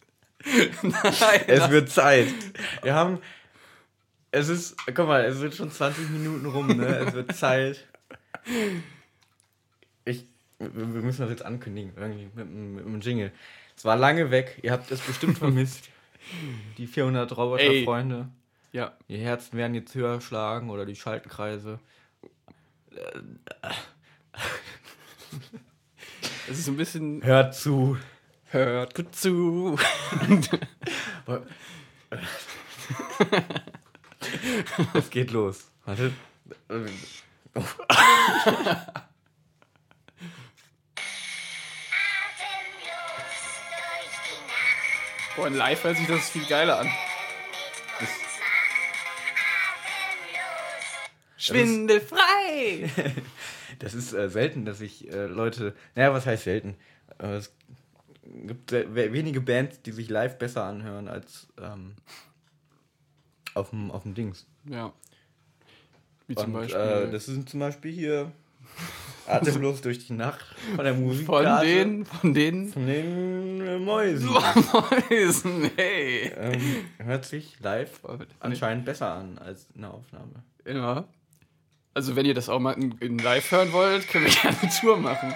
[0.81, 1.41] Nein.
[1.47, 2.27] es wird Zeit.
[2.81, 3.19] Wir haben,
[4.31, 6.85] es ist, guck mal, es wird schon 20 Minuten rum, ne?
[6.85, 7.87] Es wird Zeit.
[10.05, 10.25] Ich,
[10.59, 13.31] wir müssen das jetzt ankündigen, irgendwie mit, mit dem Jingle.
[13.75, 15.89] Es war lange weg, ihr habt es bestimmt vermisst.
[16.77, 17.37] Die 400 Ey.
[17.37, 18.29] Roboter-Freunde.
[18.71, 21.79] Ja, Ihr Herzen werden jetzt höher schlagen oder die Schaltenkreise.
[26.49, 27.23] es ist so ein bisschen.
[27.23, 27.97] Hört zu.
[28.45, 29.77] Hört gut zu.
[34.93, 35.71] Es geht los.
[35.85, 36.11] Warte.
[45.35, 46.89] Boah, in live hört sich das viel geiler an.
[51.39, 52.89] Schwindelfrei!
[53.77, 55.73] Das ist äh, selten, dass ich äh, Leute.
[55.95, 56.75] Naja, was heißt selten?
[57.19, 57.53] Äh, es
[58.45, 61.93] gibt sehr, wenige Bands, die sich live besser anhören als ähm,
[63.53, 64.47] auf dem auf dem Dings.
[64.65, 64.91] Ja.
[66.27, 66.79] Wie zum Und, Beispiel.
[66.81, 68.31] Äh, das sind zum Beispiel hier
[69.27, 70.43] Atemlos durch die Nacht
[70.75, 71.27] von der Musik.
[71.27, 74.27] von den, von den Von den äh, Mäusen.
[75.09, 76.33] Mäusen, hey.
[76.35, 76.61] ähm,
[76.97, 80.43] hört sich live Von den- anscheinend besser an als eine Aufnahme.
[80.67, 81.07] Ja.
[81.93, 84.71] Also, wenn ihr das auch mal in, in live hören wollt, können wir gerne eine
[84.71, 85.33] Tour machen.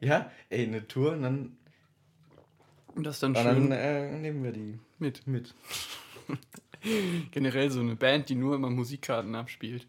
[0.00, 1.56] ja, ey, eine Tour und dann,
[2.94, 5.26] Und das dann und schön dann äh, nehmen wir die mit.
[5.26, 5.54] mit.
[7.30, 9.86] Generell so eine Band, die nur immer Musikkarten abspielt.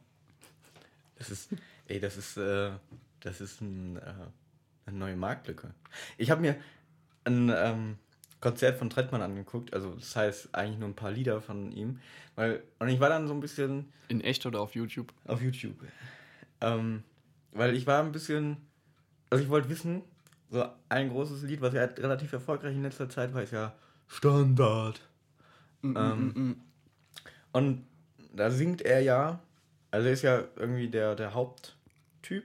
[1.17, 1.49] Das ist,
[1.87, 2.71] ey, das ist, äh,
[3.21, 4.13] das ist ein, äh,
[4.85, 5.73] eine neue Marktlücke.
[6.17, 6.55] Ich habe mir
[7.25, 7.97] ein ähm,
[8.43, 12.01] Konzert von Trettmann angeguckt, also das heißt eigentlich nur ein paar Lieder von ihm,
[12.35, 15.13] weil, und ich war dann so ein bisschen In echt oder auf YouTube?
[15.25, 15.77] auf YouTube,
[16.59, 17.03] ähm,
[17.53, 18.57] weil ich war ein bisschen,
[19.29, 20.01] also ich wollte wissen,
[20.49, 23.73] so ein großes Lied, was ja relativ erfolgreich in letzter Zeit war, ist ja
[24.07, 24.99] Standard.
[25.83, 26.57] Ähm,
[27.53, 27.85] Und
[28.35, 29.39] da singt er ja,
[29.89, 32.43] also er ist ja irgendwie der, der Haupttyp.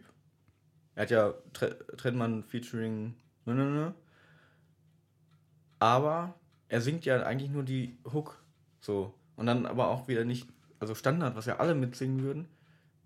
[0.95, 3.15] Er hat ja Tre Trettmann featuring
[3.47, 3.95] ne, ne, ne.
[5.79, 6.35] Aber
[6.69, 8.43] er singt ja eigentlich nur die Hook.
[8.81, 9.15] So.
[9.37, 10.49] Und dann aber auch wieder nicht,
[10.81, 12.49] also Standard, was ja alle mitsingen würden,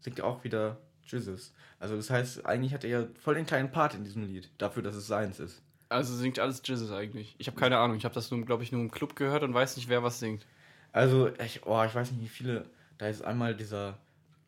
[0.00, 1.52] singt er auch wieder Jesus.
[1.78, 4.82] Also das heißt, eigentlich hat er ja voll den kleinen Part in diesem Lied, dafür,
[4.82, 5.62] dass es seins ist.
[5.88, 7.34] Also singt alles Jesus eigentlich.
[7.38, 7.96] Ich habe keine Ahnung.
[7.96, 10.46] Ich habe das, glaube ich, nur im Club gehört und weiß nicht, wer was singt.
[10.90, 12.66] Also, ich, oh, ich weiß nicht, wie viele.
[12.98, 13.98] Da ist einmal dieser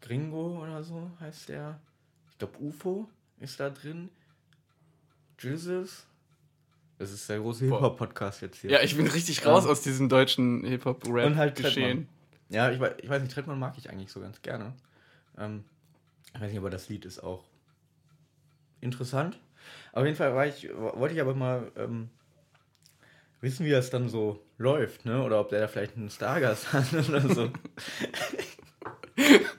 [0.00, 1.80] Gringo oder so, heißt der.
[2.30, 3.08] Ich glaube, UFO
[3.40, 4.10] ist da drin.
[5.38, 6.06] Jesus.
[7.04, 7.66] Das ist der große.
[7.66, 8.70] Hip-Hop-Podcast jetzt hier.
[8.70, 11.28] Ja, ich bin richtig raus Ähm, aus diesem deutschen Hip-Hop-Rap-Geschehen.
[11.28, 11.36] Und
[11.98, 12.06] halt.
[12.48, 14.72] Ja, ich, wei- ich weiß nicht, Trettmann mag ich eigentlich so ganz gerne.
[15.36, 15.64] Ähm,
[16.34, 17.44] ich weiß nicht, aber das Lied ist auch
[18.80, 19.38] interessant.
[19.92, 22.08] Auf jeden Fall war ich, wollte ich aber mal ähm,
[23.42, 25.22] wissen, wie das dann so läuft, ne?
[25.22, 27.50] Oder ob der da vielleicht einen Stargast hat oder so.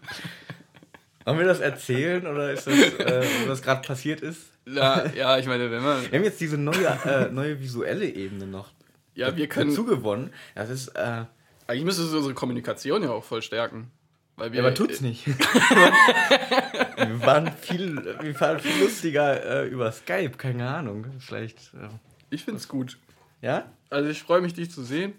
[1.26, 4.42] Wollen wir das erzählen oder ist das, äh, was gerade passiert ist?
[4.68, 6.02] Ja, ja, ich meine, wenn man.
[6.12, 8.70] Wir haben jetzt diese neue, äh, neue visuelle Ebene noch
[9.16, 9.72] Ja, wir können.
[9.72, 10.32] dazu gewonnen.
[10.56, 11.26] Das ist, äh,
[11.68, 13.90] Eigentlich müsstest du unsere Kommunikation ja auch voll stärken.
[14.38, 15.26] Weil Ja, aber tut's nicht.
[15.28, 21.06] wir, waren viel, wir waren viel lustiger äh, über Skype, keine Ahnung.
[21.20, 21.58] Vielleicht.
[21.74, 21.88] Äh,
[22.30, 22.98] Ich find's gut.
[23.42, 23.72] ja?
[23.90, 25.14] Also ich freue mich, dich zu sehen.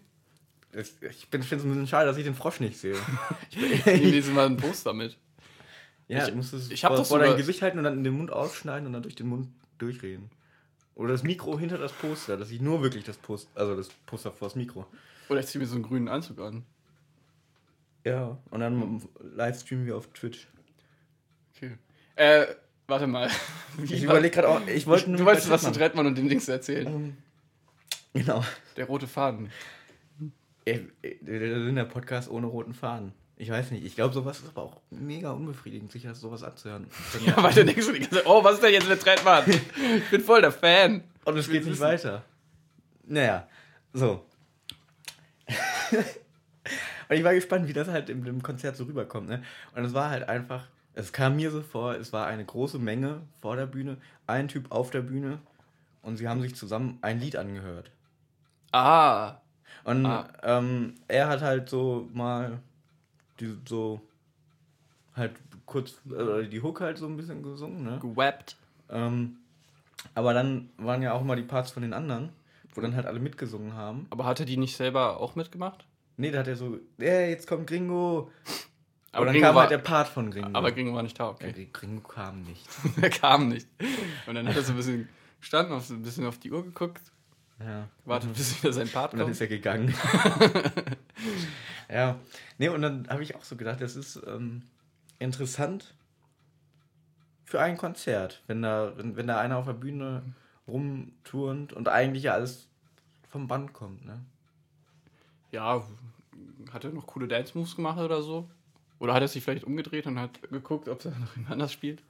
[0.73, 2.95] Es- Ich finde es ein bisschen schade, dass ich den Frosch nicht sehe.
[3.51, 5.17] Ich, Ich nehme dieses Mal ein Poster mit.
[6.09, 8.05] Ja, Ich- du musst es ich vor, das vor dein Gesicht halten und dann in
[8.05, 10.31] den Mund ausschneiden und dann durch den Mund durchreden.
[10.95, 14.33] Oder das Mikro hinter das Poster, dass ich nur wirklich das Poster, also das Poster
[14.33, 14.87] vor das Mikro.
[15.29, 16.65] Oder ich ziehe mir so einen grünen Anzug an.
[18.05, 19.03] Ja, und dann
[19.35, 20.47] livestreamen wir auf Twitch.
[21.57, 21.73] Okay.
[22.15, 22.47] Äh,
[22.87, 23.29] warte mal.
[23.77, 26.07] Wie Ich überlege gerade auch, ich wollte Du nur wolltest bei was zu Trettmann.
[26.07, 26.87] Und dem Dings erzählen.
[26.87, 27.17] Ähm,
[28.15, 28.43] Genau.
[28.79, 29.51] Der rote Faden.
[30.65, 31.29] Ey, ey, Das
[31.69, 33.13] ist der Podcast ohne roten Faden.
[33.39, 36.87] Ich weiß nicht, ich glaube, sowas ist aber auch mega unbefriedigend, sich das sowas anzuhören.
[37.27, 39.45] Ja, weil du denkst du die ganze Zeit, oh, was ist denn jetzt mit Trettmann?
[39.49, 41.05] Ich bin voll der Fan.
[41.25, 41.83] Und es geht nicht wissen.
[41.83, 42.25] weiter.
[43.05, 43.47] Naja,
[43.93, 44.25] so.
[47.09, 49.29] Und ich war gespannt, wie das halt im, im Konzert so rüberkommt.
[49.29, 49.43] Ne?
[49.75, 53.21] Und es war halt einfach, es kam mir so vor, es war eine große Menge
[53.41, 55.39] vor der Bühne, ein Typ auf der Bühne
[56.03, 57.91] und sie haben sich zusammen ein Lied angehört.
[58.73, 59.37] Ah.
[59.85, 60.27] Und Ah.
[60.43, 62.59] ähm, er hat halt so mal
[63.41, 64.01] die, so
[65.15, 65.33] halt
[65.65, 67.99] kurz äh, die Hook halt so ein bisschen gesungen, ne?
[68.01, 68.57] Gewappt.
[68.91, 69.37] Ähm,
[70.15, 72.31] aber dann waren ja auch mal die Parts von den anderen,
[72.75, 74.07] wo dann halt alle mitgesungen haben.
[74.11, 75.85] Aber hat er die nicht selber auch mitgemacht?
[76.19, 78.31] Nee, da hat er so, ey, jetzt kommt Gringo.
[79.13, 80.51] Aber, dann Gringo kam war- halt der Part von Gringo.
[80.53, 81.69] Aber Gringo war nicht da, ja, okay.
[81.73, 82.67] Gringo kam nicht.
[83.01, 83.67] Er kam nicht.
[84.27, 85.09] Und dann hat er so ein bisschen
[85.41, 87.01] gestanden, auf, so ein bisschen auf die Uhr geguckt,
[87.61, 87.89] Ja.
[88.05, 89.35] wartet, bis wieder sein Part Und dann kommt.
[89.37, 89.95] ist er gegangen.
[91.91, 92.19] ja.
[92.59, 94.63] Nee, und dann habe ich auch so gedacht, das ist ähm,
[95.19, 95.95] interessant
[97.45, 100.23] für ein Konzert, wenn da, wenn, wenn da einer auf der Bühne
[100.67, 102.69] rumturnt und eigentlich ja alles
[103.29, 104.21] vom Band kommt, ne?
[105.53, 105.87] Ja,
[106.73, 108.49] hat er noch coole Dance-Moves gemacht oder so?
[108.99, 112.03] Oder hat er sich vielleicht umgedreht und hat geguckt, ob er noch jemand anders spielt?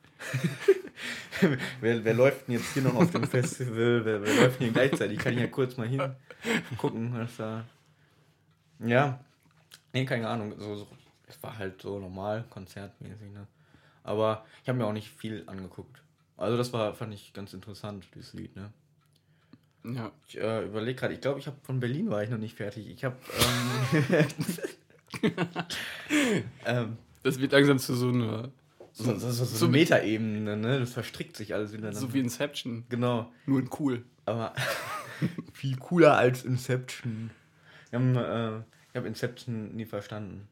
[1.80, 4.04] wer, wer läuft denn jetzt hier noch auf dem Festival?
[4.04, 5.18] Wer, wer läuft denn hier gleichzeitig?
[5.18, 6.14] Kann ich ja kurz mal hin
[6.78, 7.64] gucken, was da.
[8.80, 9.20] Ja.
[9.92, 10.54] Nee, keine Ahnung.
[10.58, 10.88] So, so,
[11.26, 13.46] es war halt so normal, konzertmäßig, ne?
[14.04, 16.02] Aber ich habe mir auch nicht viel angeguckt.
[16.36, 18.72] Also das war, fand ich ganz interessant, dieses Lied, ne?
[19.84, 20.10] Ja.
[20.28, 22.88] Ich äh, überlege gerade, ich glaube, ich habe von Berlin war ich noch nicht fertig.
[22.88, 23.16] Ich habe
[24.02, 24.26] ähm,
[26.66, 28.50] ähm, Das wird langsam zu so einer.
[28.92, 30.80] so, so, so, so so- eine Metaebene, ne?
[30.80, 31.98] Das verstrickt sich alles miteinander.
[31.98, 32.84] So wie Inception.
[32.88, 33.32] genau.
[33.46, 34.04] Nur in cool.
[34.24, 34.54] Aber
[35.52, 37.30] viel cooler als Inception.
[37.90, 38.62] Wir haben, äh,
[38.96, 40.48] ich habe Inception nie verstanden.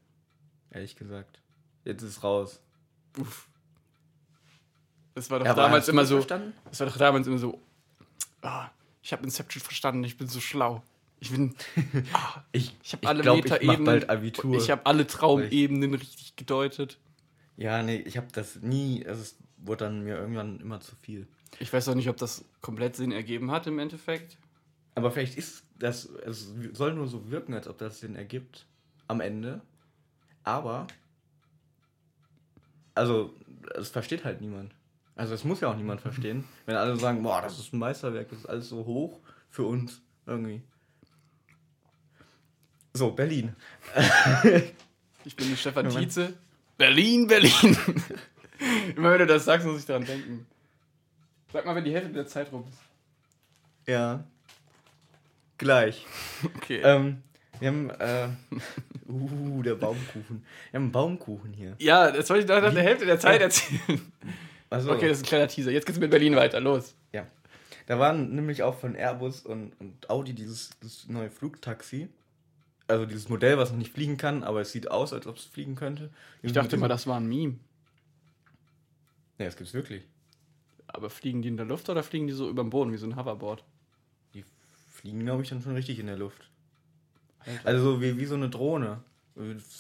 [0.71, 1.41] Ehrlich gesagt.
[1.87, 2.61] Jetzt ist es raus.
[3.19, 3.49] Uff.
[5.15, 6.17] Das war doch Ja, damals immer so.
[6.17, 6.53] verstanden?
[6.67, 7.59] Das war doch damals immer so.
[8.43, 8.69] Ah,
[9.01, 10.83] ich habe Inception verstanden, ich bin so schlau.
[11.21, 11.55] Ich bin.
[12.13, 13.85] Ah, Ich, ich habe alle glaub, ich mach Metaebenen.
[13.87, 14.57] bald Abitur.
[14.59, 16.99] Ich habe alle Traumebenen richtig gedeutet.
[17.57, 19.07] ja, nee, ich habe das nie.
[19.07, 21.27] Also es wurde dann mir irgendwann immer zu viel.
[21.61, 24.37] Ich weiß auch nicht, ob das komplett Sinn ergeben hat im Endeffekt.
[24.97, 26.07] Aber vielleicht ist das.
[26.07, 28.67] Es soll nur so wirken, als ob das Sinn ergibt.
[29.09, 29.61] Am Ende.
[30.43, 30.87] Aber.
[32.95, 33.35] Also,
[33.75, 34.73] es versteht halt niemand.
[35.17, 36.45] Also, es muss ja auch niemand verstehen.
[36.67, 40.01] Wenn alle sagen, boah, das ist ein Meisterwerk, das ist alles so hoch für uns.
[40.27, 40.63] Irgendwie.
[42.93, 43.55] So, Berlin.
[45.25, 45.89] Ich bin der Stefan.
[45.89, 46.35] Tietze.
[46.77, 47.53] Berlin, Berlin.
[48.97, 50.47] Immer wenn du das sagst, muss ich daran denken.
[51.53, 53.89] Sag mal, wenn die Hälfte der Zeit rum ist.
[53.89, 54.25] Ja.
[55.65, 56.05] Gleich.
[56.57, 56.83] Okay.
[56.85, 57.23] Ähm,
[57.59, 57.89] wir haben.
[57.89, 58.29] Äh,
[59.09, 60.45] uh, der Baumkuchen.
[60.71, 61.75] Wir haben einen Baumkuchen hier.
[61.79, 64.13] ja, das wollte ich nach der Hälfte der Zeit erzählen.
[64.69, 65.71] Also, Okay, das ist ein kleiner Teaser.
[65.71, 66.61] Jetzt geht's mit Berlin weiter.
[66.61, 66.95] Los.
[67.13, 67.27] Ja.
[67.87, 72.09] Da waren nämlich auch von Airbus und, und Audi dieses, dieses neue Flugtaxi.
[72.87, 75.45] Also dieses Modell, was noch nicht fliegen kann, aber es sieht aus, als ob es
[75.45, 76.11] fliegen könnte.
[76.43, 77.55] Ich dachte immer, das war ein Meme.
[79.39, 80.03] Ne, das gibt's wirklich.
[80.89, 83.07] Aber fliegen die in der Luft oder fliegen die so über dem Boden wie so
[83.07, 83.65] ein Hoverboard?
[84.95, 86.49] Fliegen, glaube ich, dann schon richtig in der Luft.
[87.65, 89.01] Also so wie, wie so eine Drohne.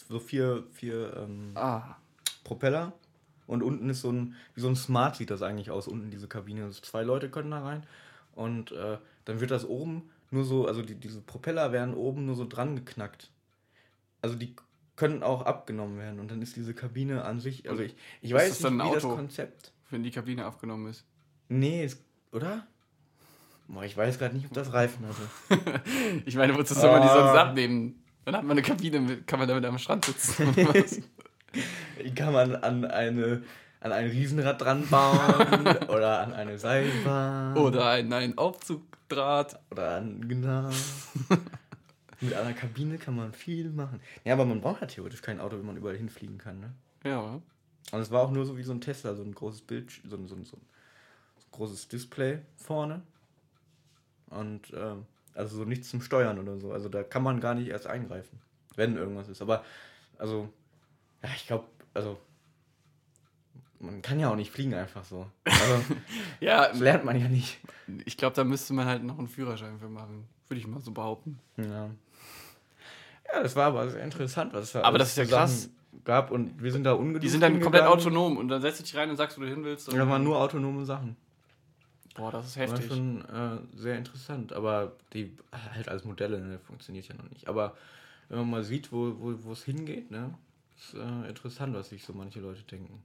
[0.09, 1.97] So vier, vier ähm, Ah.
[2.43, 2.93] Propeller.
[3.47, 6.27] Und unten ist so ein, wie so ein Smart sieht das eigentlich aus, unten diese
[6.27, 6.65] Kabine.
[6.65, 7.87] Also zwei Leute können da rein.
[8.35, 12.35] Und äh, dann wird das oben nur so, also die, diese Propeller werden oben nur
[12.35, 13.31] so dran geknackt.
[14.21, 14.57] Also die
[14.97, 16.19] können auch abgenommen werden.
[16.19, 19.05] Und dann ist diese Kabine an sich, also ich, ich weiß das nicht, wie das
[19.05, 19.15] Auto?
[19.15, 19.73] Konzept.
[19.91, 21.05] Wenn die Kabine aufgenommen ist.
[21.49, 22.67] Nee, ist, oder?
[23.69, 25.81] Boah, ich weiß gerade nicht, ob das Reifen hatte.
[26.27, 27.43] Ich meine, wozu soll man die sonst Ah.
[27.49, 28.03] abnehmen?
[28.25, 30.55] Dann hat man eine Kabine, kann man damit am Strand sitzen.
[32.15, 33.43] kann man an eine
[33.81, 39.61] an ein Riesenrad dran bauen oder an eine Seilbahn Oder ein, ein Aufzugdraht.
[39.71, 40.71] oder an genau.
[42.23, 44.01] Mit einer Kabine kann man viel machen.
[44.25, 46.73] Ja, aber man braucht ja theoretisch kein Auto, wenn man überall hinfliegen kann, ne?
[47.05, 47.41] Ja.
[47.93, 50.17] Und es war auch nur so wie so ein Tesla, so ein großes Bild, so,
[50.17, 50.63] ein- so, ein- so ein
[51.53, 53.03] großes Display vorne.
[54.35, 56.73] Und ähm, also so nichts zum Steuern oder so.
[56.73, 58.41] Also da kann man gar nicht erst eingreifen,
[58.77, 59.43] wenn irgendwas ist.
[59.43, 59.65] Aber
[60.19, 60.49] also,
[61.23, 62.19] ja, ich glaube, also
[63.81, 65.27] man kann ja auch nicht fliegen einfach so.
[65.45, 65.85] Also,
[66.41, 67.59] Ja, das lernt man ja nicht.
[68.05, 70.27] ich glaube, da müsste man halt noch einen Führerschein für machen.
[70.49, 71.39] Würde ich mal so behaupten.
[71.57, 71.91] Ja.
[73.33, 75.71] Ja, das war aber sehr interessant, was es da Aber das ist ja krass.
[76.05, 78.83] Gab und wir sind da ungeduft Die sind dann komplett autonom und dann setzt du
[78.85, 79.89] dich rein und sagst, wo du hin willst.
[79.89, 81.17] Und da waren nur autonome Sachen.
[82.15, 82.87] Boah, das ist heftig.
[82.87, 85.37] schon äh, sehr interessant, aber die
[85.75, 87.49] halt als Modelle ne, funktioniert ja noch nicht.
[87.49, 87.77] Aber
[88.29, 90.33] wenn man mal sieht, wo, wo, wo es hingeht, ne,
[90.77, 93.03] ist äh, interessant, was sich so manche Leute denken.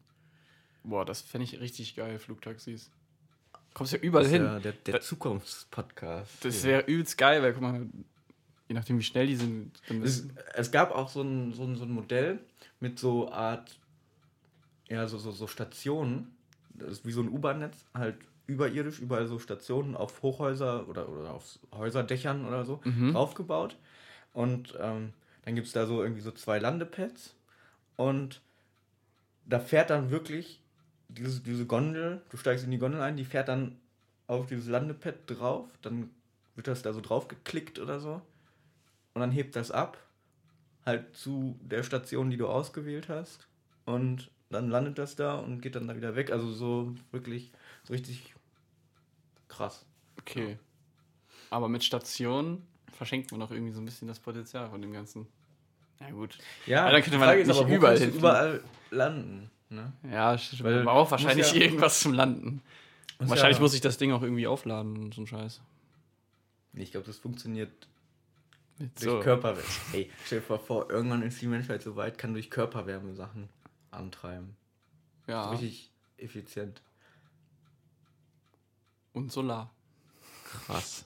[0.83, 2.89] Boah, das fände ich richtig geil, Flugtaxis.
[3.73, 4.45] Kommst ja überall Das ist hin.
[4.45, 6.45] ja der, der Da- Zukunftspodcast.
[6.45, 7.87] Das wäre übelst geil, weil guck mal,
[8.67, 9.71] je nachdem wie schnell die sind,
[10.03, 12.39] es, ist, es gab auch so ein, so, ein, so ein Modell
[12.79, 13.77] mit so Art,
[14.87, 16.35] ja, so, so, so Stationen,
[16.73, 18.17] das ist wie so ein U-Bahn-Netz, halt
[18.49, 23.13] überirdisch, überall so Stationen auf Hochhäuser oder, oder auf Häuserdächern oder so Mhm.
[23.13, 23.77] draufgebaut.
[24.33, 25.13] Und ähm,
[25.45, 27.35] dann gibt es da so irgendwie so zwei Landepads.
[27.95, 28.41] Und
[29.45, 30.61] da fährt dann wirklich
[31.07, 33.77] diese, diese Gondel, du steigst in die Gondel ein, die fährt dann
[34.27, 36.09] auf dieses Landepad drauf, dann
[36.55, 38.21] wird das da so drauf geklickt oder so.
[39.13, 39.97] Und dann hebt das ab,
[40.85, 43.47] halt zu der Station, die du ausgewählt hast.
[43.85, 47.51] Und dann landet das da und geht dann da wieder weg, also so wirklich,
[47.83, 48.35] so richtig
[49.49, 49.85] krass.
[50.19, 50.57] okay.
[51.51, 55.27] Aber mit Stationen verschenkt man auch irgendwie so ein bisschen das Potenzial von dem Ganzen.
[55.99, 56.37] Ja, gut.
[56.65, 59.91] Ja, Ja, dann könnte man ist nicht aber, überall überall landen, ne?
[60.09, 60.63] Ja, stimmt.
[60.63, 62.61] Weil man braucht wahrscheinlich ja- irgendwas zum Landen.
[63.19, 65.59] Muss wahrscheinlich ja- muss ich das Ding auch irgendwie aufladen und so ein Scheiß.
[66.73, 67.71] Nee, Ich glaube, das funktioniert
[68.77, 69.19] Mit durch so.
[69.19, 69.67] Körperwärme.
[69.93, 73.49] Ey, stell dir vor, irgendwann ist die Menschheit so weit, kann durch Körperwärme Sachen
[73.91, 74.55] antreiben.
[75.27, 75.49] Ja.
[75.49, 76.81] Richtig effizient.
[79.19, 79.69] Und Solar.
[80.65, 81.03] Krass.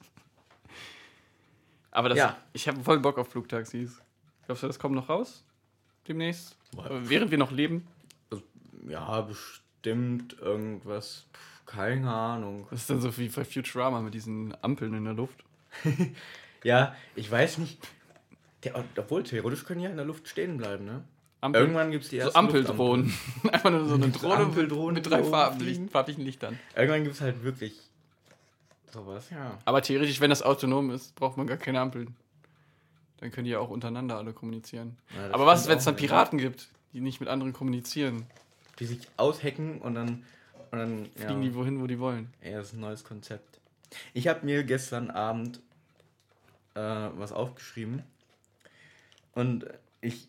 [1.92, 2.38] Aber das, Ja.
[2.54, 4.00] ich habe voll Bock auf Flugtaxis.
[4.46, 5.44] Glaubst du, das kommt noch raus?
[6.08, 6.56] Demnächst?
[6.76, 6.90] Boah.
[6.92, 7.88] Äh, Während wir noch leben?
[8.88, 11.26] Ja, bestimmt irgendwas.
[11.66, 12.68] Keine Ahnung.
[12.70, 15.44] Das ist dann so wie bei Futurama mit diesen Ampeln in der Luft.
[16.66, 17.78] Ja, ich weiß nicht.
[18.64, 21.04] Der, obwohl, theoretisch können die ja in der Luft stehen bleiben, ne?
[21.42, 23.14] Ampel, Irgendwann gibt es die so ersten Ampeldrohnen.
[23.52, 26.58] Einfach nur so eine Drohne mit, Ampeldrohnen, mit drei farbigen Lichtern.
[26.74, 27.78] Irgendwann gibt es halt wirklich
[28.94, 29.58] sowas, ja.
[29.66, 32.16] Aber theoretisch, wenn das autonom ist, braucht man gar keine Ampeln.
[33.18, 34.98] Dann können die ja auch untereinander alle kommunizieren.
[35.16, 36.08] Ja, Aber was ist, wenn es dann wieder.
[36.08, 38.26] Piraten gibt, die nicht mit anderen kommunizieren?
[38.80, 40.24] Die sich aushacken und dann.
[40.72, 41.26] Und dann ja.
[41.28, 42.34] Fliegen die wohin, wo die wollen.
[42.42, 43.60] Ey, das ist ein neues Konzept.
[44.14, 45.62] Ich habe mir gestern Abend
[46.74, 48.04] äh, was aufgeschrieben
[49.34, 49.66] und
[50.02, 50.28] ich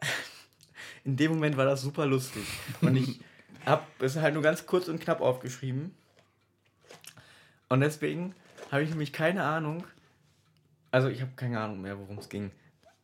[1.04, 2.44] in dem Moment war das super lustig
[2.80, 3.20] und ich
[3.64, 5.94] habe es halt nur ganz kurz und knapp aufgeschrieben
[7.68, 8.34] und deswegen
[8.70, 9.84] habe ich nämlich keine Ahnung.
[10.90, 12.50] Also ich habe keine Ahnung mehr, worum es ging.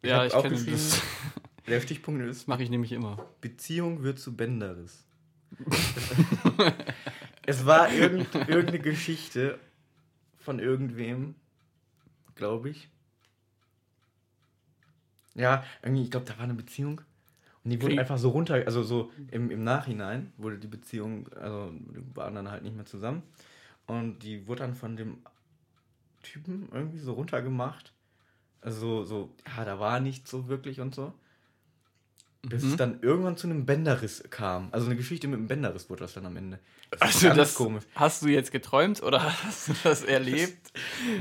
[0.02, 1.02] Ja, hab ich kenne aufgeschrieben, das.
[1.66, 3.24] Der Stichpunkt ist mache ich nämlich immer.
[3.40, 5.04] Beziehung wird zu Bänderriss.
[7.46, 9.58] es war irgend, irgendeine Geschichte
[10.38, 11.34] von irgendwem,
[12.34, 12.88] glaube ich.
[15.34, 17.02] Ja, irgendwie, ich glaube, da war eine Beziehung.
[17.62, 21.70] Und die wurde einfach so runter, also so im, im Nachhinein wurde die Beziehung, also
[21.72, 23.22] die waren dann halt nicht mehr zusammen.
[23.98, 25.18] Und die wurde dann von dem
[26.22, 27.92] Typen irgendwie so runtergemacht.
[28.60, 31.12] Also so, ja, da war nichts so wirklich und so.
[32.42, 32.70] Bis Mhm.
[32.70, 34.68] es dann irgendwann zu einem Bänderriss kam.
[34.72, 36.58] Also eine Geschichte mit einem Bänderriss wurde das dann am Ende.
[36.90, 37.84] Das ist Also das komisch.
[37.94, 40.72] hast du jetzt geträumt oder hast du das erlebt?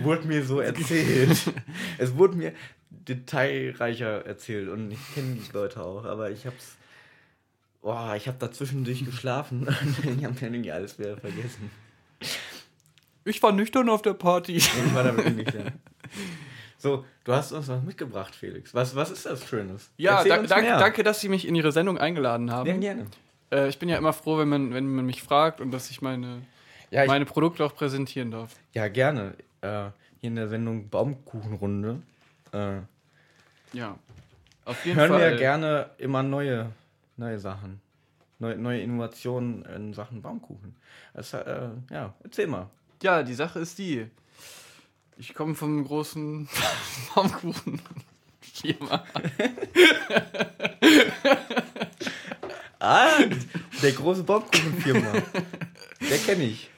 [0.01, 1.37] Wurde mir so erzählt.
[1.97, 2.53] es wurde mir
[2.89, 6.75] detailreicher erzählt und ich kenne die Leute auch, aber ich hab's.
[7.81, 11.69] Boah, ich habe da zwischendurch geschlafen und ich habe irgendwie alles wieder vergessen.
[13.25, 14.53] Ich war nüchtern auf der Party.
[14.57, 15.71] Ich war da wirklich nicht mehr.
[16.77, 18.73] So, du hast uns was mitgebracht, Felix.
[18.73, 19.91] Was, was ist das Schönes?
[19.97, 22.79] Ja, da, danke, danke, dass Sie mich in Ihre Sendung eingeladen Ja, haben.
[22.79, 23.05] gerne.
[23.51, 26.01] Äh, ich bin ja immer froh, wenn man, wenn man mich fragt und dass ich
[26.01, 26.41] meine,
[26.91, 28.55] Ja, ich, meine Produkte auch präsentieren darf.
[28.73, 29.33] ja gerne.
[29.61, 29.89] Äh,
[30.21, 32.01] hier in der Sendung Baumkuchenrunde
[32.53, 32.77] äh,
[33.73, 33.97] Ja.
[34.65, 35.31] Auf jeden hören Fall.
[35.31, 36.71] wir gerne immer neue,
[37.17, 37.81] neue Sachen.
[38.37, 40.75] Neue, neue Innovationen in Sachen Baumkuchen.
[41.13, 42.69] Das, äh, ja, erzähl mal.
[43.01, 44.07] Ja, die Sache ist die.
[45.17, 46.49] Ich komme vom großen
[47.15, 49.05] Baumkuchen-Firma.
[52.79, 53.19] Ah,
[53.81, 55.13] der große Baumkuchenfirma.
[56.09, 56.69] der kenne ich.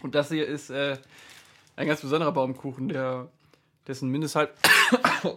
[0.00, 0.96] Und das hier ist äh,
[1.76, 3.28] ein ganz besonderer Baumkuchen, der
[3.86, 4.50] dessen Mindesthalt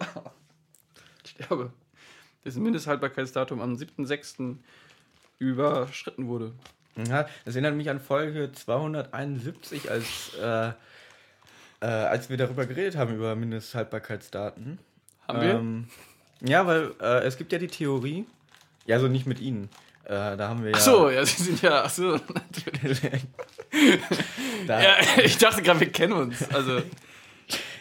[1.24, 1.72] ich sterbe.
[2.46, 4.58] Dessen Mindesthaltbarkeitsdatum am 7.6.
[5.40, 6.54] überschritten wurde.
[6.96, 10.06] Ja, das erinnert mich an Folge 271, als,
[10.42, 10.70] äh,
[11.82, 14.80] äh, als wir darüber geredet haben, über Mindesthaltbarkeitsdaten.
[15.28, 15.54] Haben wir?
[15.54, 15.88] Ähm,
[16.42, 18.26] ja, weil äh, es gibt ja die Theorie,
[18.86, 19.70] ja, also nicht mit Ihnen.
[20.06, 20.78] Äh, da haben wir ja.
[20.78, 23.02] Ach so, ja, sie sind ja, ach so, natürlich.
[24.68, 26.50] Ja, ich dachte gerade, wir kennen uns.
[26.52, 26.82] Also,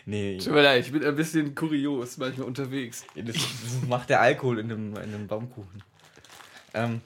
[0.08, 3.04] Nee, tut mir leid, ich bin ein bisschen kurios manchmal unterwegs.
[3.14, 5.82] das, das macht der Alkohol in dem, in dem Baumkuchen.
[6.72, 7.02] Ähm,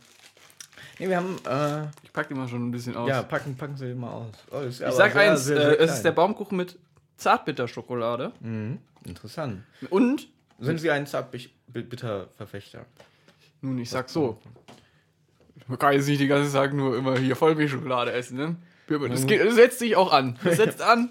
[1.02, 3.08] nee, wir haben, äh, Ich packe die mal schon ein bisschen aus.
[3.08, 4.34] ja, packen, packen Sie mal aus.
[4.50, 6.12] Oh, ich sag sehr, eins, sehr, äh, sehr es ist der.
[6.12, 6.78] Baumkuchen mit
[7.16, 8.32] Zartbitterschokolade.
[8.40, 9.62] Mhm, interessant.
[9.90, 10.28] Und,
[10.60, 12.86] Sind Sie ein Zartbitter-Verfechter?
[13.64, 14.40] nun, ich sag so,
[15.68, 18.56] man kann jetzt nicht die ganze Zeit nur immer hier Vollmilchschokolade essen, ne?
[19.08, 20.36] Das, geht, das setzt sich auch an.
[20.42, 21.10] Das setzt an.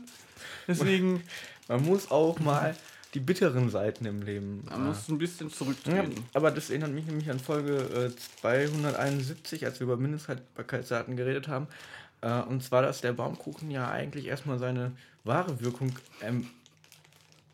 [0.68, 1.24] Deswegen,
[1.68, 2.76] Man muss auch mal
[3.14, 4.64] die bitteren Seiten im Leben.
[4.70, 6.24] man äh, muss ein bisschen Ja, zurücktreten.
[6.34, 11.68] aber das erinnert mich nämlich an Folge äh, 271, als wir über Mindesthaltbarkeitsdaten geredet haben.
[12.22, 14.92] Äh, und zwar, dass der Baumkuchen ja eigentlich erstmal seine
[15.24, 15.92] wahre Wirkung
[16.22, 16.48] ähm,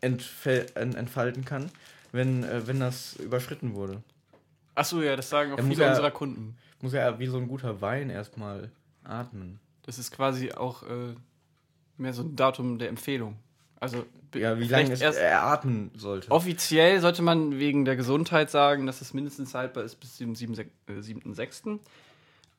[0.00, 1.70] entfalten kann,
[2.12, 4.02] wenn, äh, wenn das überschritten wurde.
[4.74, 6.56] Achso, ja, das sagen auch viele ja- unserer Kunden.
[6.80, 8.70] Muss ja wie so ein guter Wein erstmal
[9.02, 9.58] atmen.
[9.82, 11.14] Das ist quasi auch äh,
[11.96, 13.36] mehr so ein Datum der Empfehlung.
[13.80, 14.04] Also
[14.34, 16.30] Ja, wie lange es er atmen sollte.
[16.30, 20.54] offiziell sollte man wegen der Gesundheit sagen, dass es mindestens haltbar ist bis zum 7.
[20.58, 21.78] äh, 7.6.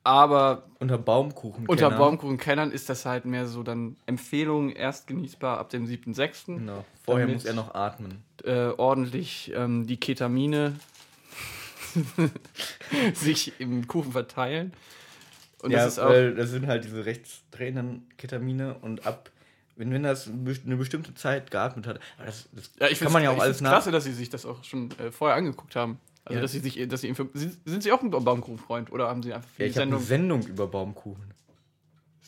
[0.02, 1.66] Aber Unter Baumkuchen.
[1.66, 6.46] unter Baumkuchenkennern ist das halt mehr so dann Empfehlung erst genießbar ab dem 7.6.
[6.58, 6.84] Genau.
[7.04, 8.22] Vorher muss er noch atmen.
[8.42, 10.74] Äh, ordentlich ähm, die Ketamine
[13.14, 14.72] sich im Kuchen verteilen.
[15.62, 16.08] Und ja, das ist auch.
[16.08, 19.30] weil das sind halt diese rechtsdrehenden Ketamine und ab,
[19.80, 23.30] wenn, wenn das eine bestimmte Zeit geatmet hat, das, das Ja, ich kann man ja
[23.30, 23.70] auch ich alles nach.
[23.70, 25.98] klasse, dass sie sich das auch schon äh, vorher angeguckt haben.
[26.24, 26.42] Also, Ja.
[26.42, 29.48] dass sie sich, dass sie sind, sind sie auch ein Baumkuchenfreund oder haben sie einfach
[29.48, 30.42] für Ja, ich habe eine Sendung?
[30.46, 31.24] Über Baumkuchen.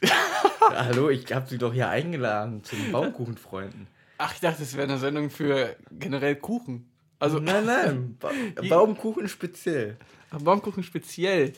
[0.03, 0.11] Ja,
[0.87, 3.87] Hallo, ich habe sie doch hier eingeladen zu den Baumkuchenfreunden.
[4.19, 6.89] Ach, ich dachte, es wäre eine Sendung für generell Kuchen.
[7.19, 8.31] Also nein, nein, ba
[8.69, 9.97] Baumkuchen speziell.
[10.31, 11.53] Baumkuchen speziell.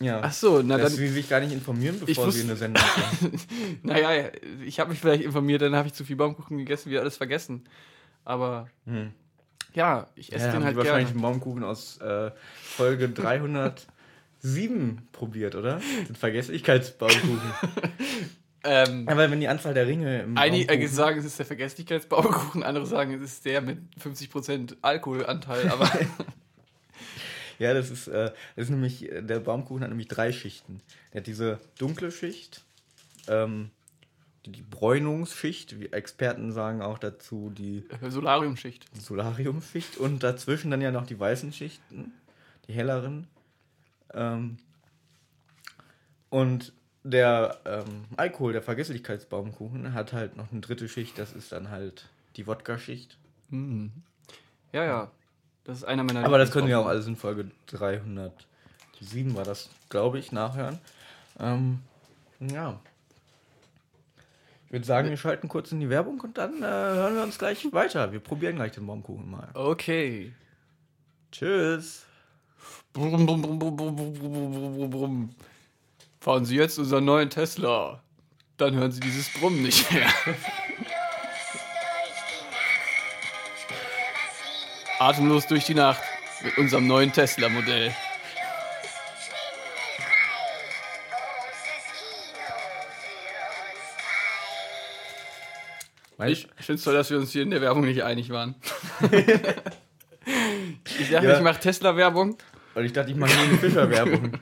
[0.00, 0.20] Ja.
[0.22, 0.98] Ach so, na dass dann.
[0.98, 3.32] sie sich gar nicht informieren, Ich bevor sie eine Sendung machen.
[3.82, 4.30] Naja,
[4.64, 7.62] ich habe mich vielleicht informiert, dann habe ich zu viel Baumkuchen gegessen, wie alles vergessen.
[8.24, 9.12] Aber Hm.
[9.74, 11.26] ja, ich esse Ja, den haben halt sie wahrscheinlich gerne.
[11.26, 12.30] einen Baumkuchen aus äh,
[12.62, 15.80] Folge 307 probiert, oder?
[16.08, 17.40] Den Vergesslichkeitsbaumkuchen.
[18.66, 22.62] Ähm, Aber wenn die Anzahl der Ringe im Einige Baumkuchen- sagen, es ist der Vergesslichkeitsbaumkuchen,
[22.62, 25.68] andere sagen, es ist der mit 50% Alkoholanteil.
[25.68, 25.84] Aber
[27.58, 30.80] Ja, das ist, äh, das ist nämlich, äh, der Baumkuchen hat nämlich drei Schichten.
[31.12, 32.64] Der hat diese dunkle Schicht,
[33.28, 33.70] ähm,
[34.46, 38.84] die, Bräunungsschicht, wie Experten sagen auch dazu die Solariumschicht.
[39.00, 42.12] Solariumschicht und dazwischen dann ja noch die weißen Schichten,
[42.68, 43.26] die helleren.
[44.12, 44.58] Ähm,
[46.28, 46.72] und
[47.04, 52.08] der ähm, Alkohol, der Vergesslichkeitsbaumkuchen, hat halt noch eine dritte Schicht, das ist dann halt
[52.36, 53.18] die Wodka-Schicht.
[54.72, 55.10] Ja, ja.
[55.64, 59.70] Das ist einer meiner Aber das können wir auch alles in Folge 307 war das,
[59.88, 60.78] glaube ich, nachhören.
[61.40, 61.80] Ähm,
[62.40, 62.78] ja.
[64.66, 67.38] Ich würde sagen, wir schalten kurz in die Werbung und dann äh, hören wir uns
[67.38, 68.12] gleich weiter.
[68.12, 69.48] Wir probieren gleich den Baumkuchen mal.
[69.54, 70.32] Okay.
[71.32, 72.04] Tschüss.
[72.92, 75.34] Brumm, brumm, brumm, brumm, brumm, brumm, brumm.
[76.20, 78.02] Fahren Sie jetzt unseren neuen Tesla.
[78.56, 80.08] Dann hören Sie dieses Brummen nicht mehr.
[85.04, 86.02] Atemlos durch die Nacht
[86.42, 87.92] mit unserem neuen Tesla-Modell.
[96.26, 98.54] Ich, ich finde es toll, dass wir uns hier in der Werbung nicht einig waren.
[100.98, 101.36] ich sage, Ja.
[101.36, 102.36] ich mache Tesla-Werbung.
[102.74, 104.32] Und ich dachte, ich mache nur eine Fischer-Werbung.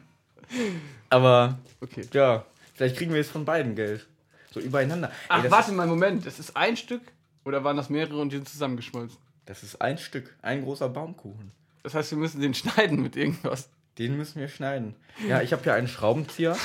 [1.10, 2.06] Aber Okay.
[2.12, 2.44] ja,
[2.74, 4.06] vielleicht kriegen wir jetzt von beiden Geld.
[4.52, 5.08] So übereinander.
[5.08, 6.26] Ey, Ach, das, warte mal, Moment.
[6.26, 7.02] Das ist ein Stück
[7.44, 9.18] oder waren das mehrere und die sind zusammengeschmolzen?
[9.47, 11.53] Das ist ein Stück, ein großer Baumkuchen.
[11.82, 13.68] Das heißt, wir müssen den schneiden mit irgendwas.
[13.99, 14.95] Den müssen wir schneiden.
[15.28, 16.57] Ja, ich habe hier einen Schraubenzieher.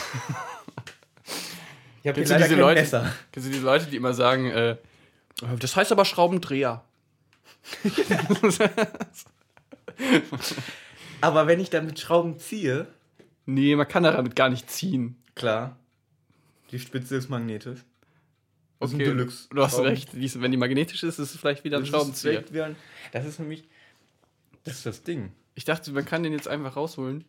[2.04, 2.82] Ich habe leider diese kein Leute?
[2.82, 3.14] Messer.
[3.32, 4.78] Kennst du diese Leute, die immer sagen, äh,
[5.60, 6.84] das heißt aber Schraubendreher.
[11.22, 12.88] Aber wenn ich dann mit Schrauben ziehe,
[13.46, 15.18] nee, man kann damit gar nicht ziehen.
[15.36, 15.76] klar,
[16.72, 17.80] die Spitze ist magnetisch.
[18.80, 19.48] Das ist ein Okay, Deluxe.
[19.50, 20.10] du hast recht.
[20.42, 22.44] Wenn die magnetisch ist, ist es vielleicht wieder ein Das ist, Schraubenzieher.
[22.52, 22.76] wie ein-
[23.12, 23.64] das ist nämlich,
[24.64, 25.32] das ist das Ding.
[25.56, 27.24] Ich dachte, man kann den jetzt einfach rausholen.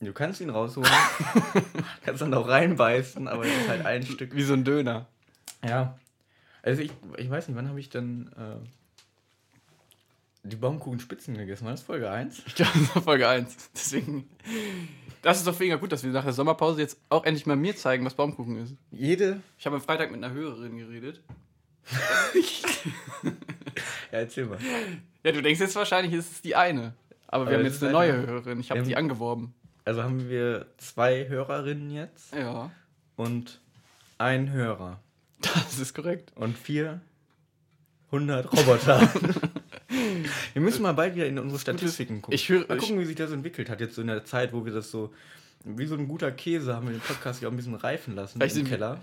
[0.00, 0.90] Du kannst ihn rausholen,
[2.04, 4.34] kannst dann auch reinbeißen, aber es ist halt ein Stück.
[4.34, 5.06] Wie so ein Döner.
[5.66, 5.96] Ja.
[6.62, 8.56] Also ich, ich weiß nicht, wann habe ich denn, äh,
[10.44, 11.64] die Baumkuchenspitzen gegessen.
[11.64, 12.42] War das Folge 1?
[12.46, 13.70] Ich glaube, das war Folge 1.
[13.74, 14.28] Deswegen.
[15.22, 17.74] Das ist doch mega gut, dass wir nach der Sommerpause jetzt auch endlich mal mir
[17.76, 18.74] zeigen, was Baumkuchen ist.
[18.90, 19.40] Jede.
[19.58, 21.20] Ich habe am Freitag mit einer Hörerin geredet.
[24.12, 24.58] Ja, erzähl mal.
[25.24, 26.94] Ja, du denkst jetzt wahrscheinlich, es ist die eine.
[27.26, 28.60] Aber wir Aber haben jetzt eine neue eine- Hörerin.
[28.60, 29.52] Ich habe die angeworben.
[29.84, 32.70] Also haben wir zwei Hörerinnen jetzt Ja,
[33.16, 33.60] und
[34.18, 35.00] ein Hörer.
[35.40, 36.30] das ist korrekt.
[36.36, 37.00] Und 400
[38.52, 39.10] Roboter.
[40.52, 42.34] wir müssen mal bald wieder in unsere Statistiken gucken.
[42.34, 44.64] Ich höre- mal gucken, wie sich das entwickelt hat, jetzt so in der Zeit, wo
[44.64, 45.12] wir das so,
[45.64, 48.38] wie so ein guter Käse, haben wir den Podcast ja auch ein bisschen reifen lassen
[48.38, 49.00] Vielleicht im Keller.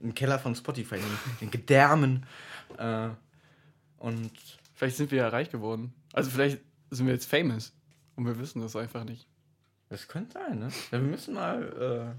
[0.00, 1.02] Im Keller von Spotify, in
[1.40, 2.24] den, Gedärmen.
[2.78, 3.08] Äh,
[3.98, 4.30] und
[4.74, 5.92] Vielleicht sind wir ja reich geworden.
[6.14, 6.58] Also vielleicht
[6.90, 7.72] sind wir jetzt famous.
[8.16, 9.26] Und wir wissen das einfach nicht.
[9.90, 10.68] das könnte sein, ne?
[10.90, 12.14] Ja, wir müssen mal,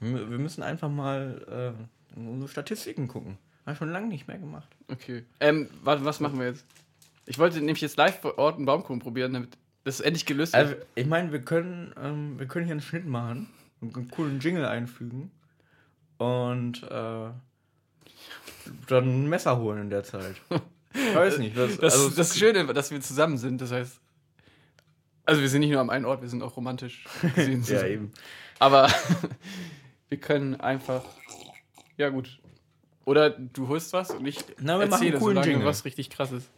[0.00, 1.74] äh, wir müssen einfach mal
[2.16, 3.36] äh, in unsere Statistiken gucken.
[3.66, 4.68] Haben wir schon lange nicht mehr gemacht.
[4.88, 5.24] Okay.
[5.40, 6.64] Ähm, warte, was machen wir jetzt?
[7.30, 10.72] Ich wollte nämlich jetzt live vor Ort einen Baumkuchen probieren, damit das endlich gelöst Also,
[10.72, 10.86] wird.
[10.96, 13.48] ich meine, wir können, ähm, wir können hier einen Schnitt machen
[13.80, 15.30] und einen coolen Jingle einfügen
[16.18, 17.30] und äh,
[18.88, 20.34] dann ein Messer holen in der Zeit.
[20.92, 21.56] Ich weiß nicht.
[21.56, 24.00] Das, Das, also, das Schöne, dass wir zusammen sind, das heißt.
[25.24, 27.04] Also wir sind nicht nur am einen Ort, wir sind auch romantisch
[27.36, 28.10] gesehen ja, eben.
[28.58, 28.88] Aber
[30.08, 31.04] wir können einfach.
[31.96, 32.40] Ja, gut.
[33.04, 35.66] Oder du holst was und ich Na, wir machen erzähle einen coolen solange Jingle.
[35.68, 36.50] was richtig krass ist.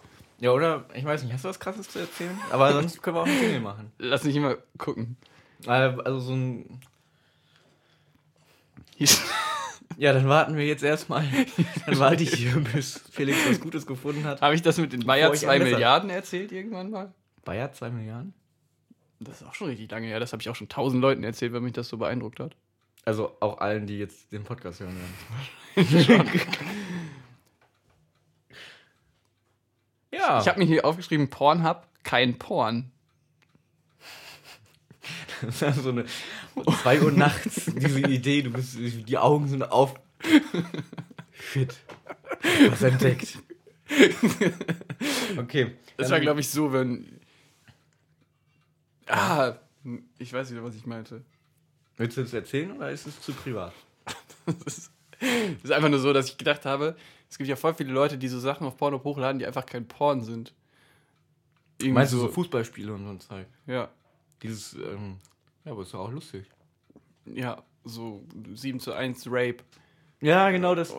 [0.43, 0.85] Ja, oder?
[0.95, 2.37] Ich weiß nicht, hast du was krasses zu erzählen?
[2.51, 3.93] Aber sonst können wir auch einen Jingle machen.
[3.99, 5.17] Lass mich immer gucken.
[5.67, 6.81] Äh, Also so ein.
[9.99, 11.25] Ja, dann warten wir jetzt erstmal.
[11.87, 14.41] Dann warte ich hier, bis Felix was Gutes gefunden hat.
[14.41, 17.13] Habe ich das mit den Bayer ich 2 ein Messer- Milliarden erzählt irgendwann mal?
[17.45, 18.35] Bayer, zwei Milliarden?
[19.21, 20.19] Das ist auch schon richtig lange her.
[20.19, 22.57] Das habe ich auch schon tausend Leuten erzählt, weil mich das so beeindruckt hat.
[23.05, 24.97] Also auch allen, die jetzt den Podcast hören
[25.77, 26.27] werden.
[30.13, 30.41] ja.
[30.41, 32.91] Ich habe mir hier aufgeschrieben, Pornhub, kein Porn.
[35.43, 36.05] Das ist so eine
[36.83, 39.95] 2 Uhr nachts, diese Idee, du bist, die Augen sind auf.
[41.33, 41.75] Shit.
[42.69, 43.39] Was entdeckt.
[45.37, 45.73] Okay.
[45.97, 47.21] Das war, glaube ich, so, wenn.
[49.07, 49.55] Ah,
[50.19, 51.25] ich weiß wieder, was ich meinte.
[51.97, 53.73] Willst du das erzählen oder ist es zu privat?
[54.65, 54.91] Das ist,
[55.21, 56.97] das ist einfach nur so, dass ich gedacht habe,
[57.33, 59.89] es gibt ja voll viele Leute, die so Sachen auf Pornhub hochladen, die einfach kein
[59.89, 60.53] Porn sind.
[61.79, 63.47] Irgendwie Meinst du so Fußballspiele und so ein Zeug?
[63.67, 63.89] Ja,
[64.43, 65.17] Dieses, ähm,
[65.65, 66.45] ja, aber ist doch auch lustig.
[67.25, 68.23] ja, so
[68.53, 69.65] 7 zu 1 Rape.
[70.21, 70.95] Ja, genau das.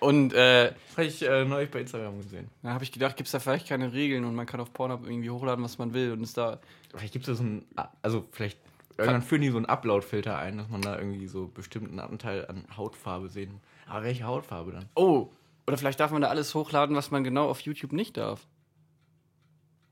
[0.00, 2.50] Und äh, Habe ich äh, neulich bei Instagram gesehen.
[2.62, 5.06] da habe ich gedacht, gibt es da vielleicht keine Regeln und man kann auf Pornhub
[5.06, 6.60] irgendwie hochladen, was man will und ist da.
[6.94, 7.64] Vielleicht gibt es so ein,
[8.02, 8.58] also vielleicht,
[8.98, 12.64] irgendwann führen die so einen Upload-Filter ein, dass man da irgendwie so bestimmten Anteil an
[12.76, 13.58] Hautfarbe sehen.
[13.86, 14.84] Aber welche Hautfarbe dann?
[14.94, 15.30] Oh,
[15.68, 18.46] oder vielleicht darf man da alles hochladen, was man genau auf YouTube nicht darf.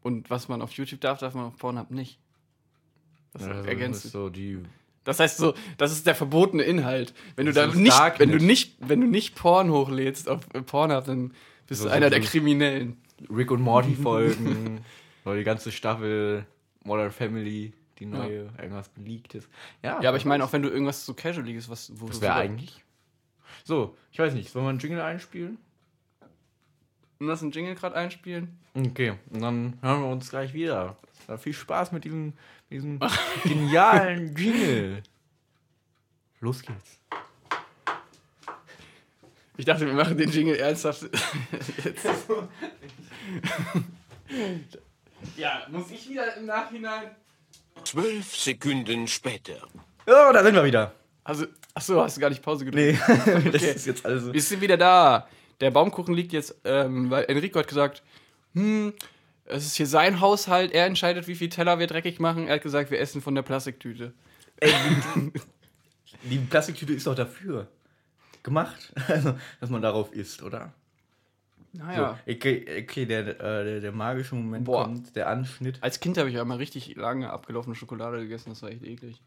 [0.03, 2.19] Und was man auf YouTube darf, darf man auf Pornhub nicht.
[3.33, 4.31] Das Ja, also ergänzt das so
[5.05, 7.13] Das heißt so, das ist der verbotene Inhalt.
[7.35, 8.21] Wenn du da nicht, Darknet.
[8.21, 11.35] wenn du nicht, wenn du nicht Porn hochlädst auf äh, Pornhub, dann
[11.67, 12.97] bist So- du einer der Kriminellen.
[13.31, 14.81] Rick und Morty Folgen
[15.27, 16.47] die ganze Staffel
[16.85, 19.49] Modern Family, die neue, irgendwas geleaktes.
[19.83, 22.23] Ja, Ja, aber ich meine auch, wenn du irgendwas so casualiges, was wo das du
[22.23, 22.83] wäre eigentlich.
[23.65, 25.59] So, ich weiß nicht, sollen wir einen Jingle einspielen?
[27.19, 28.59] Lass einen Jingle gerade einspielen.
[28.75, 30.97] Okay, und dann hören wir uns gleich wieder.
[31.29, 32.35] Ja, viel Spaß mit diesem,
[32.71, 33.01] diesem
[33.45, 35.03] genialen Jingle.
[36.41, 36.99] Los geht's.
[39.57, 41.03] Ich dachte, wir machen den Jingle ernsthaft.
[41.85, 42.07] Jetzt.
[45.37, 47.11] ja, muss ich wieder im Nachhinein.
[47.85, 49.67] Zwölf Sekunden später.
[50.07, 50.93] Oh, da sind wir wieder.
[51.25, 52.99] Also, achso, hast du gar nicht Pause gedrückt?
[53.09, 53.73] Nee, das Okay.
[53.73, 54.33] ist jetzt alles so.
[54.33, 55.27] Wir sind wieder da.
[55.61, 58.03] Der Baumkuchen liegt jetzt, ähm, weil Enrico hat gesagt,
[58.55, 58.93] hm,
[59.47, 62.49] es ist hier sein Haushalt, er entscheidet, wie viel Teller wir dreckig machen.
[62.49, 64.13] Er hat gesagt, wir essen von der Plastiktüte.
[64.59, 64.73] Ey,
[66.23, 67.69] die, Plastiktüte ist doch dafür
[68.43, 70.73] gemacht, also, dass man darauf isst, oder?
[71.73, 72.19] Naja.
[72.27, 74.85] So, okay, okay der, äh, der, der magische Moment Boah.
[74.85, 75.79] kommt, der Anschnitt.
[75.83, 79.21] Als Kind habe ich einmal richtig lange abgelaufene Schokolade gegessen, das war echt eklig.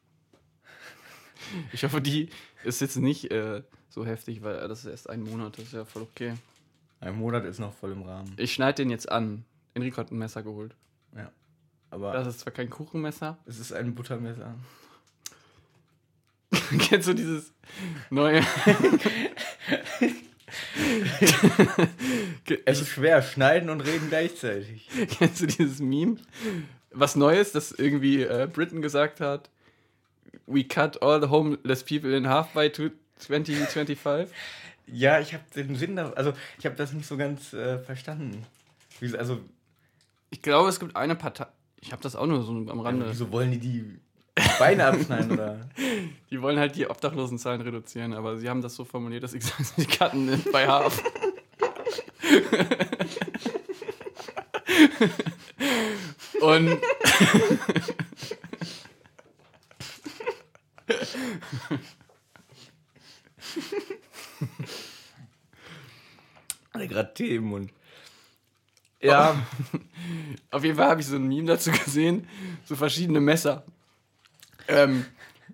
[1.74, 2.30] Ich hoffe, die
[2.64, 5.86] ist jetzt nicht äh, so heftig, weil das ist erst ein Monat, das ist ja
[5.86, 6.34] voll okay.
[7.00, 8.34] Ein Monat ist noch voll im Rahmen.
[8.38, 9.46] Ich schneide den jetzt an.
[9.74, 10.76] Enrico hat ein Messer geholt.
[11.16, 11.32] Ja.
[11.92, 13.38] Aber Das ist zwar kein Kuchenmesser.
[13.46, 14.54] es ist ein Buttermesser.
[16.80, 17.54] Kennst du dieses
[18.10, 18.44] neue?
[22.66, 24.88] Es ist schwer, schneiden und reden gleichzeitig.
[25.18, 26.18] Kennst du dieses Meme?
[26.92, 29.50] Was Neues, das irgendwie äh, Britain gesagt hat?
[30.46, 34.30] We cut all the homeless people in half by two- 2025.
[34.92, 38.44] Ja, ich habe den Sinn, da, also ich habe das nicht so ganz äh, verstanden.
[39.00, 39.40] Wie, also,
[40.32, 41.46] Ich glaube, es gibt eine Partei.
[41.80, 43.06] Ich habe das auch nur so am Rande.
[43.08, 44.00] Wieso wollen die die
[44.58, 45.60] Beine abschneiden oder?
[46.32, 49.64] Die wollen halt die Obdachlosenzahlen reduzieren, aber sie haben das so formuliert, dass ich sage,
[49.78, 51.04] die Karten bei Hafen.
[56.42, 56.80] Und
[66.74, 67.72] Hatte gerade Tee im Mund.
[69.02, 69.42] Ja,
[70.52, 72.28] auf jeden Fall habe ich so ein Meme dazu gesehen,
[72.66, 73.64] so verschiedene Messer.
[74.68, 75.06] Ähm,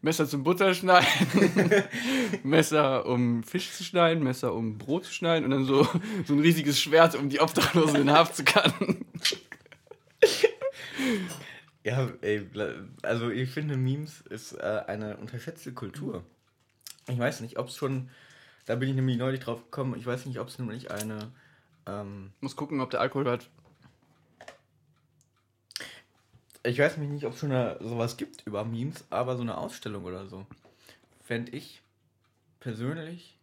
[0.02, 1.84] Messer zum Butterschneiden,
[2.44, 5.88] Messer um Fisch zu schneiden, Messer um Brot zu schneiden und dann so,
[6.26, 9.06] so ein riesiges Schwert, um die Obdachlosen in Haft zu cutten.
[11.86, 12.50] ja, ey,
[13.04, 16.24] also ich finde Memes ist äh, eine unterschätzte Kultur.
[17.08, 18.10] Ich weiß nicht, ob es schon,
[18.66, 21.32] da bin ich nämlich neulich drauf gekommen, ich weiß nicht, ob es nämlich eine,
[21.86, 23.48] ähm, Muss gucken, ob der Alkohol hat.
[26.64, 29.56] ich weiß nämlich nicht, ob es schon eine, sowas gibt über Memes, aber so eine
[29.56, 30.48] Ausstellung oder so,
[31.24, 31.84] fände ich
[32.60, 33.38] persönlich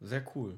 [0.00, 0.56] sehr cool.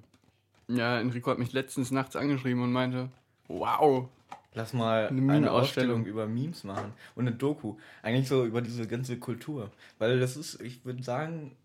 [0.68, 3.09] Ja, Enrico hat mich letztens nachts angeschrieben und meinte,
[3.49, 4.11] wow,
[4.55, 5.50] Lass mal Eine eine.
[5.50, 7.76] Ausstellung über Memes machen und eine Doku.
[8.03, 9.70] Eigentlich so über diese ganze Kultur.
[9.98, 11.57] Weil das ist, ich würde sagen.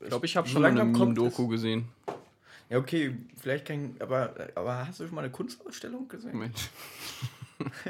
[0.00, 1.88] ich glaube, ich habe schon solange eine Meme-Doku gesehen.
[2.68, 3.96] Ja, okay, vielleicht kein.
[3.98, 6.32] Aber, aber hast du schon mal eine Kunstausstellung gesehen?
[6.32, 6.70] Moment.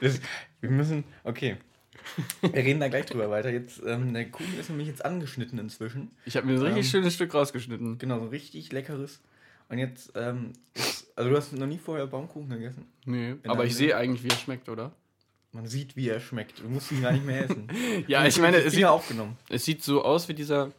[0.00, 0.20] Das,
[0.60, 1.04] wir müssen.
[1.24, 1.56] Okay.
[2.40, 3.50] Wir reden da gleich drüber weiter.
[3.50, 6.10] Jetzt, ähm, der Kuchen ist nämlich jetzt angeschnitten inzwischen.
[6.24, 7.98] Ich habe mir ein richtig Ähm, schönes Stück rausgeschnitten.
[7.98, 9.20] Genau, so ein richtig leckeres.
[9.68, 11.05] Und jetzt ähm, ist.
[11.16, 12.86] Also, du hast noch nie vorher Baumkuchen gegessen.
[13.04, 14.92] Nee, aber ich sehe eigentlich, wie er schmeckt, oder?
[15.52, 16.58] Man sieht, wie er schmeckt.
[16.62, 17.66] Du musst ihn gar nicht mehr essen.
[18.06, 19.38] Ja, ich hast meine, es sieht, aufgenommen.
[19.48, 20.70] es sieht so aus wie dieser,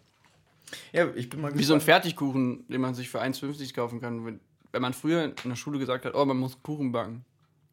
[0.94, 1.84] Ja, ich bin mal wie so ein gespannt.
[2.04, 4.24] Fertigkuchen, den man sich für 1,50 kaufen kann.
[4.26, 4.40] Wenn,
[4.72, 7.26] wenn man früher in der Schule gesagt hat, oh, man muss Kuchen backen.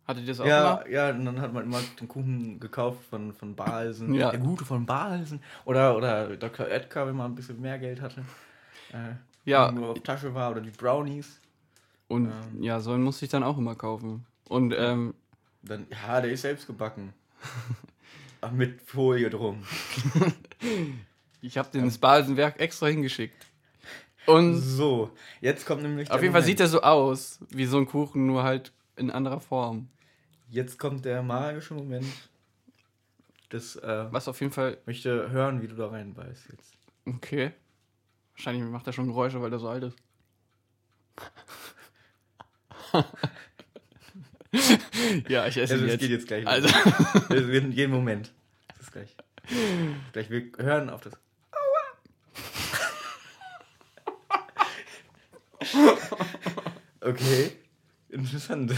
[0.07, 0.89] Hattet ihr das auch Ja, immer?
[0.91, 4.15] ja, und dann hat man immer den Kuchen gekauft von, von Balsen.
[4.15, 4.31] Ja.
[4.31, 5.41] Der gute von Balsen.
[5.67, 6.69] Oder, oder Dr.
[6.69, 8.23] Edgar, wenn man ein bisschen mehr Geld hatte.
[8.93, 9.71] Äh, Ja.
[9.73, 10.51] Nur auf Tasche war.
[10.53, 11.41] Oder die Brownies.
[12.09, 12.63] Und Ähm.
[12.63, 14.27] ja, so einen musste ich dann auch immer kaufen.
[14.49, 15.15] Und ähm,
[15.63, 17.13] Dann, ja, der ist selbst gebacken.
[18.53, 19.63] Mit Folie drum.
[21.41, 23.47] ich habe den ins Basenwerk extra hingeschickt.
[24.27, 26.11] Und So, jetzt kommt nämlich.
[26.11, 29.41] auf jeden Fall sieht er so aus, wie so ein Kuchen, nur halt in anderer
[29.41, 29.89] Form.
[30.51, 32.07] Jetzt kommt der magische Moment.
[33.49, 36.75] Das äh, Was auf jeden Fall, möchte hören, wie du da reinbeißt jetzt.
[37.07, 37.53] okay.
[38.35, 39.97] Wahrscheinlich macht er schon Geräusche, weil er so alt ist.
[45.29, 46.01] ja, ich esse Also, ihn es jetzt.
[46.01, 46.47] geht jetzt gleich.
[46.47, 46.69] Also,
[47.29, 48.33] Also, jeden Moment.
[48.69, 49.15] Das ist gleich.
[50.13, 51.13] Gleich, wir hören auf das.
[57.01, 57.53] Okay.
[58.11, 58.73] Interessant.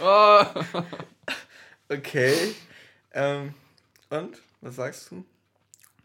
[0.00, 0.44] oh,
[1.88, 2.54] Okay.
[3.12, 3.54] Ähm,
[4.10, 4.36] und?
[4.60, 5.24] Was sagst du?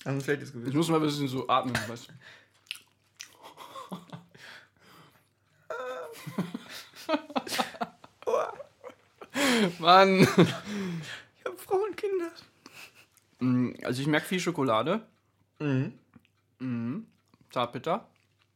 [0.04, 0.78] Wir ein schlechtes ich Gewissen?
[0.78, 2.14] muss mal ein bisschen so atmen, weißt du.
[9.80, 10.20] Mann.
[10.22, 12.32] Ich habe Frau und Kinder.
[13.40, 15.06] Mm, Also ich merke viel Schokolade.
[15.60, 15.94] Mhm.
[16.60, 17.08] Mhm.
[17.52, 18.08] Zartbitter.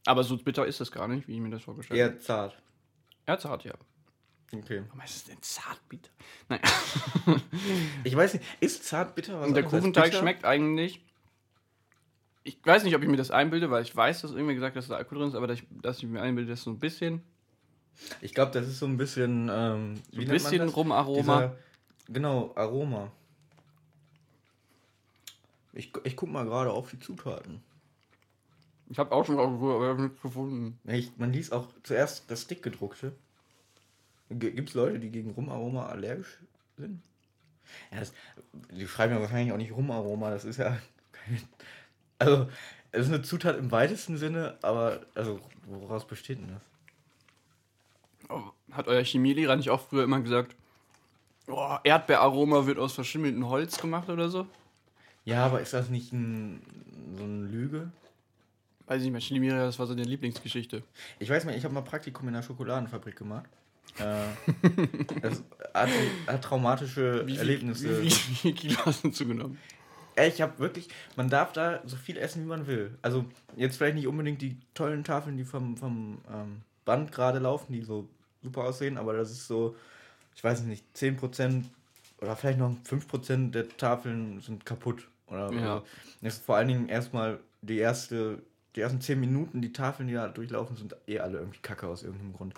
[0.06, 2.14] Aber so bitter ist es gar nicht, wie ich mir das vorgestellt habe.
[2.14, 2.58] Eher zart.
[3.28, 3.74] Ja, zart, ja.
[4.54, 4.84] Okay.
[4.88, 6.10] Warum heißt es denn zartbitter?
[6.48, 6.62] Nein.
[8.06, 10.20] Ich weiß nicht, ist zart bitter was Und der Kuchenteig bitter?
[10.20, 11.04] schmeckt eigentlich.
[12.48, 14.82] Ich weiß nicht, ob ich mir das einbilde, weil ich weiß, dass irgendwie gesagt hat,
[14.82, 16.80] dass da Alkohol drin ist, aber dass ich, dass ich mir einbilde, dass so ein
[16.80, 17.22] bisschen,
[18.22, 19.50] Ich glaube, das ist so ein bisschen.
[19.52, 21.20] Ähm, so ein bisschen Rumaroma.
[21.20, 21.58] Dieser,
[22.08, 23.12] genau, Aroma.
[25.74, 27.62] Ich, ich guck mal gerade auf die Zutaten.
[28.90, 29.36] Ich habe auch schon
[30.02, 30.80] nichts gefunden.
[30.86, 33.14] Ich, man liest auch zuerst das dickgedruckte.
[34.30, 36.38] Gibt es Leute, die gegen Rumaroma allergisch
[36.78, 37.02] sind?
[37.92, 38.14] Ja, das,
[38.72, 40.78] die schreiben ja wahrscheinlich auch nicht Rumaroma, das ist ja.
[41.12, 41.42] kein-
[42.20, 42.48] Also,
[42.92, 46.62] es ist eine Zutat im weitesten Sinne, aber also woraus besteht denn das?
[48.30, 48.42] Oh,
[48.72, 50.56] Hat euer Chemielehrer nicht auch früher immer gesagt,
[51.48, 54.48] oh, Erdbeeraroma wird aus verschimmeltem Holz gemacht oder so?
[55.26, 56.62] Ja, aber ist das nicht ein,
[57.18, 57.92] so eine Lüge?
[58.86, 60.84] Weiß ich nicht mehr, Chemielehrer, das war so deine Lieblingsgeschichte.
[61.20, 63.50] Ich weiß mal, ich habe mal Praktikum in einer Schokoladenfabrik gemacht.
[64.00, 64.24] Äh,
[65.22, 65.44] das
[65.74, 65.90] hat,
[66.26, 68.02] hat traumatische Erlebnisse.
[68.02, 69.58] Wie, wie, wie viel Kilo hast du zugenommen?
[70.18, 72.98] Ey, ich habe wirklich, man darf da so viel essen, wie man will.
[73.04, 77.72] Also jetzt vielleicht nicht unbedingt die tollen Tafeln, die vom, vom ähm, Band gerade laufen,
[77.72, 78.10] die so
[78.42, 79.76] super aussehen, aber das ist so,
[80.36, 81.66] ich weiß nicht, 10%
[82.20, 85.08] oder vielleicht noch 5% der Tafeln sind kaputt.
[85.28, 85.74] Oder Ja.
[85.76, 85.86] also,
[86.22, 88.42] das ist vor allen Dingen erstmal die erste,
[88.76, 92.02] die ersten zehn Minuten, die Tafeln, die da durchlaufen, sind eh alle irgendwie kacke aus
[92.02, 92.56] irgendeinem Grund.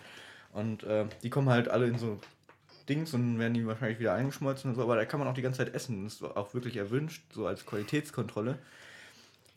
[0.53, 2.20] Und äh, die kommen halt alle in so
[2.90, 5.42] Dings und werden die wahrscheinlich wieder eingeschmolzen und so, aber da kann man auch die
[5.42, 6.04] ganze Zeit essen.
[6.04, 8.58] Das ist auch wirklich erwünscht, so als Qualitätskontrolle.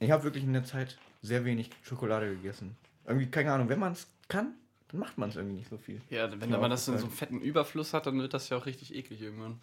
[0.01, 2.77] Ich habe wirklich in der Zeit sehr wenig Schokolade gegessen.
[3.07, 4.55] Irgendwie, keine Ahnung, wenn man es kann,
[4.89, 6.01] dann macht man es irgendwie nicht so viel.
[6.11, 8.67] Ja, wenn man das in so einem fetten Überfluss hat, dann wird das ja auch
[8.67, 9.61] richtig eklig irgendwann.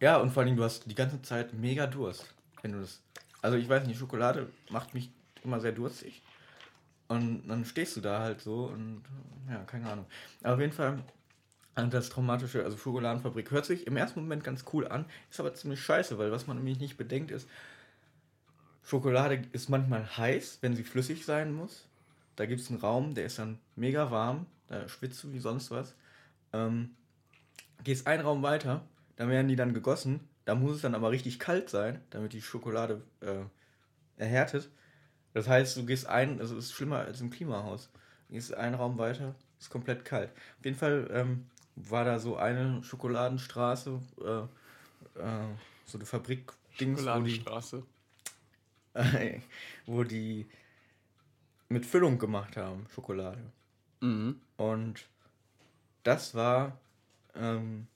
[0.00, 3.00] Ja, und vor allem, du hast die ganze Zeit mega Durst, wenn du das.
[3.42, 5.10] Also ich weiß nicht, Schokolade macht mich
[5.42, 6.22] immer sehr durstig.
[7.08, 9.02] Und dann stehst du da halt so und
[9.48, 10.06] ja, keine Ahnung.
[10.42, 10.98] Aber auf jeden Fall,
[11.86, 15.80] das traumatische, also Schokoladenfabrik hört sich im ersten Moment ganz cool an, ist aber ziemlich
[15.80, 17.48] scheiße, weil was man nämlich nicht bedenkt ist,
[18.82, 21.84] Schokolade ist manchmal heiß, wenn sie flüssig sein muss.
[22.36, 25.70] Da gibt es einen Raum, der ist dann mega warm, da schwitzt du wie sonst
[25.70, 25.94] was.
[26.52, 26.90] Ähm,
[27.84, 28.82] gehst einen Raum weiter,
[29.16, 30.20] da werden die dann gegossen.
[30.46, 33.44] Da muss es dann aber richtig kalt sein, damit die Schokolade äh,
[34.16, 34.70] erhärtet.
[35.34, 37.90] Das heißt, du gehst ein, also es ist schlimmer als im Klimahaus.
[38.30, 40.30] Gehst einen Raum weiter, ist komplett kalt.
[40.58, 41.46] Auf jeden Fall ähm,
[41.90, 45.46] war da so eine Schokoladenstraße, äh, äh,
[45.84, 47.82] so eine Fabrik-Dings, wo die, Schokoladenstraße.
[49.86, 50.46] wo die
[51.68, 53.42] mit Füllung gemacht haben, Schokolade.
[54.00, 54.40] Mhm.
[54.56, 55.06] Und
[56.02, 56.78] das war,
[57.34, 57.86] ähm,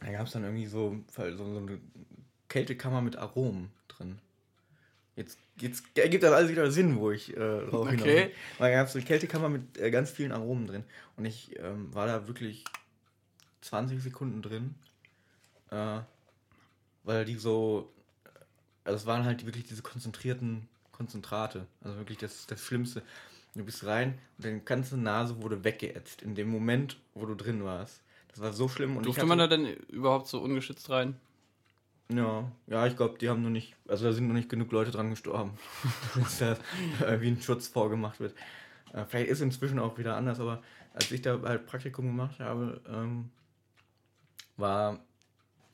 [0.00, 1.78] da gab es dann irgendwie so, so, so eine
[2.48, 4.18] Kältekammer mit Aromen drin.
[5.16, 8.32] Jetzt, jetzt ergibt das alles wieder Sinn, wo ich äh, drauf Okay.
[8.58, 10.84] da gab es eine Kältekammer mit äh, ganz vielen Aromen drin.
[11.16, 12.64] Und ich ähm, war da wirklich
[13.64, 14.74] 20 Sekunden drin.
[15.70, 16.00] Äh,
[17.02, 17.92] weil die so,
[18.84, 21.66] also es waren halt wirklich diese konzentrierten Konzentrate.
[21.82, 23.02] Also wirklich das, das Schlimmste.
[23.54, 27.64] Du bist rein und deine ganze Nase wurde weggeätzt in dem Moment, wo du drin
[27.64, 28.02] warst.
[28.28, 28.96] Das war so schlimm.
[28.96, 31.16] Und Durfte man da denn überhaupt so ungeschützt rein?
[32.12, 34.90] Ja, ja, ich glaube, die haben nur nicht, also da sind noch nicht genug Leute
[34.90, 35.56] dran gestorben,
[36.16, 36.56] dass da
[37.00, 38.34] irgendwie ein Schutz vorgemacht wird.
[38.92, 40.62] Äh, vielleicht ist inzwischen auch wieder anders, aber
[40.92, 43.30] als ich da halt Praktikum gemacht habe, ähm,
[44.56, 45.00] war,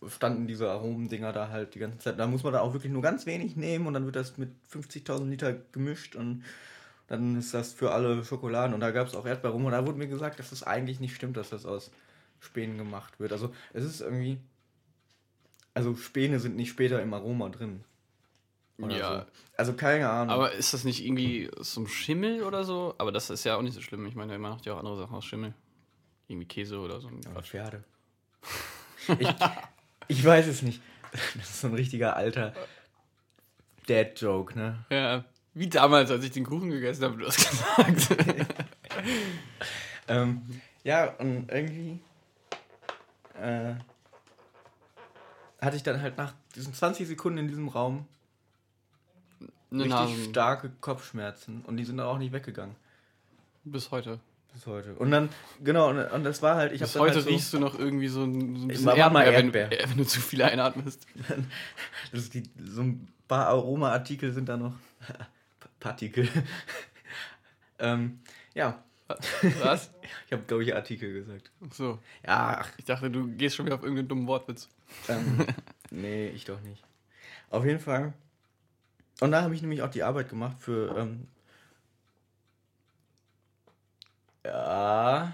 [0.08, 2.18] standen diese Aromendinger da halt die ganze Zeit.
[2.18, 4.50] Da muss man da auch wirklich nur ganz wenig nehmen und dann wird das mit
[4.72, 6.44] 50.000 Liter gemischt und
[7.06, 9.98] dann ist das für alle Schokoladen und da gab es auch Erdbeerrum und da wurde
[9.98, 11.90] mir gesagt, dass es eigentlich nicht stimmt, dass das aus
[12.38, 13.32] Spänen gemacht wird.
[13.32, 14.38] Also es ist irgendwie,
[15.74, 17.84] also Späne sind nicht später im Aroma drin.
[18.78, 19.18] Oder Ja.
[19.18, 19.26] So.
[19.56, 20.34] Also keine Ahnung.
[20.34, 22.94] Aber ist das nicht irgendwie so ein Schimmel oder so?
[22.96, 24.06] Aber das ist ja auch nicht so schlimm.
[24.06, 25.52] Ich meine, man macht ja auch andere Sachen aus Schimmel.
[26.28, 27.08] Irgendwie Käse oder so.
[27.08, 27.50] Quatsch.
[27.50, 27.84] Pferde.
[29.18, 29.28] Ich,
[30.08, 30.80] ich weiß es nicht.
[31.36, 32.54] Das ist so ein richtiger alter
[33.86, 34.84] Dad-Joke, ne?
[34.90, 35.24] Ja,
[35.54, 38.16] wie damals, als ich den Kuchen gegessen habe, du hast gesagt.
[40.10, 40.42] Ähm,
[40.82, 42.00] ja, und irgendwie
[43.40, 43.74] äh,
[45.60, 48.08] hatte ich dann halt nach diesen 20 Sekunden in diesem Raum
[49.70, 52.74] Eine richtig Nasen starke Kopfschmerzen und die sind dann auch nicht weggegangen
[53.62, 54.18] bis heute.
[54.52, 54.94] Bis heute.
[54.94, 55.28] Und dann,
[55.62, 57.78] genau, und, das war halt, ich habe Bis dann heute halt so, riechst du noch
[57.78, 59.80] irgendwie so ein, so ein bisschen mal Erdbeer, wenn, Erdbeer.
[59.80, 61.06] äh, wenn du zu viel einatmest.
[62.12, 64.74] die, so ein paar Aromaartikel sind da noch.
[65.80, 66.28] Partikel.
[67.78, 68.20] ähm,
[68.54, 68.82] ja,
[69.60, 69.90] Was?
[70.26, 71.50] ich habe, glaube ich, Artikel gesagt.
[71.66, 74.68] Ach So, Ja, ach, ich dachte, du gehst schon wieder auf irgendeinen dummen Wortwitz.
[75.08, 75.46] Ähm,
[75.90, 76.84] nee, ich doch nicht.
[77.50, 78.12] Auf jeden Fall.
[79.20, 80.96] Und da habe ich nämlich auch die Arbeit gemacht für.
[80.96, 81.26] Ähm,
[84.44, 85.32] ja.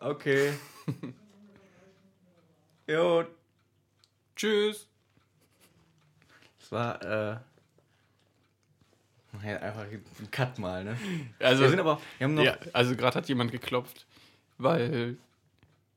[0.00, 0.52] Okay.
[2.86, 3.24] jo,
[4.36, 4.88] Tschüss.
[6.60, 7.02] es war.
[7.02, 7.36] Äh,
[9.44, 10.96] ja, einfach ein Cut mal, ne?
[11.38, 12.00] Also, wir sind aber.
[12.18, 12.44] Wir haben noch.
[12.44, 14.06] ja, also gerade hat jemand geklopft,
[14.58, 15.16] weil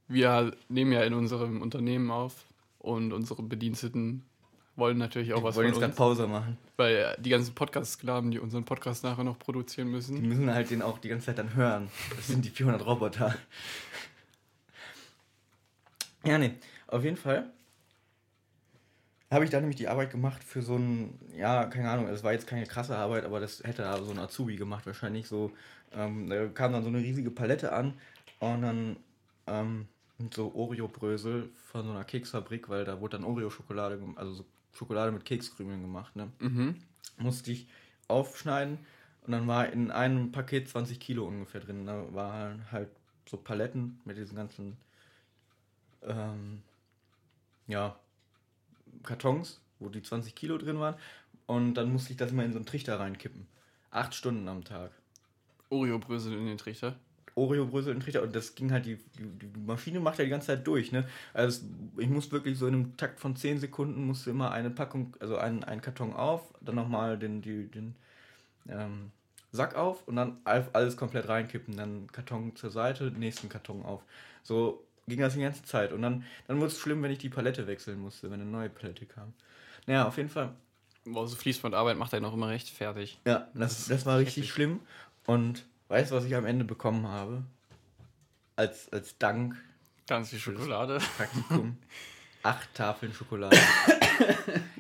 [0.07, 2.45] wir nehmen ja in unserem Unternehmen auf
[2.79, 4.25] und unsere Bediensteten
[4.78, 6.57] wollen natürlich auch wir was wollen von jetzt gerade Pause machen.
[6.78, 10.28] weil die ganzen Podcast-Sklaven, die unseren Podcast nachher noch produzieren Die müssen.
[10.28, 11.89] müssen halt den auch die ganze Zeit dann hören.
[12.15, 13.36] Das sind die 400 Roboter.
[16.23, 16.53] Ja, nee.
[16.88, 17.49] Auf jeden Fall
[19.30, 22.32] habe ich da nämlich die Arbeit gemacht für so ein, ja, keine Ahnung, es war
[22.32, 25.51] jetzt keine krasse Arbeit, aber das hätte da so ein Azubi gemacht wahrscheinlich so.
[25.93, 27.93] Ähm, da kam dann so eine riesige Palette an
[28.39, 28.95] und dann
[29.47, 29.88] ähm,
[30.18, 35.11] mit so Oreo-Brösel von so einer Keksfabrik, weil da wurde dann Oreo-Schokolade, also so Schokolade
[35.11, 36.32] mit Kekskrümeln gemacht, ne?
[36.39, 36.76] Mhm.
[37.18, 37.68] musste ich
[38.07, 38.80] aufschneiden
[39.28, 41.86] und dann war in einem Paket 20 Kilo ungefähr drin.
[41.86, 42.89] Da waren halt
[43.30, 44.78] so Paletten mit diesen ganzen
[46.03, 46.61] ähm,
[47.68, 47.99] ja,
[49.03, 50.95] Kartons, wo die 20 Kilo drin waren.
[51.45, 53.47] Und dann musste ich das mal in so einen Trichter reinkippen.
[53.91, 54.91] Acht Stunden am Tag.
[55.70, 56.97] Oreo-Brösel in den Trichter.
[57.38, 60.47] Oreo-Brösel in Trichter und das ging halt, die, die, die Maschine macht ja die ganze
[60.47, 61.07] Zeit durch, ne?
[61.33, 61.61] Also
[61.97, 65.38] ich muss wirklich so in einem Takt von 10 Sekunden musste immer eine Packung, also
[65.38, 67.95] einen, einen Karton auf, dann nochmal den, die, den,
[68.69, 69.11] ähm,
[69.51, 71.77] Sack auf und dann all- alles komplett reinkippen.
[71.77, 74.03] Dann Karton zur Seite, nächsten Karton auf.
[74.43, 75.93] So ging das die ganze Zeit.
[75.93, 78.69] Und dann, dann wurde es schlimm, wenn ich die Palette wechseln musste, wenn eine neue
[78.69, 79.33] Palette kam.
[79.85, 80.53] Naja, auf jeden Fall.
[81.05, 83.17] Boah, so Fließbandarbeit macht er noch immer recht fertig.
[83.25, 84.81] Ja, das, das war richtig schlimm.
[85.25, 87.43] Und weißt du, was ich am Ende bekommen habe?
[88.55, 89.55] Als, als Dank
[90.07, 90.99] Ganz viel Schokolade.
[91.17, 91.77] Praktikum.
[92.43, 93.57] acht Tafeln Schokolade.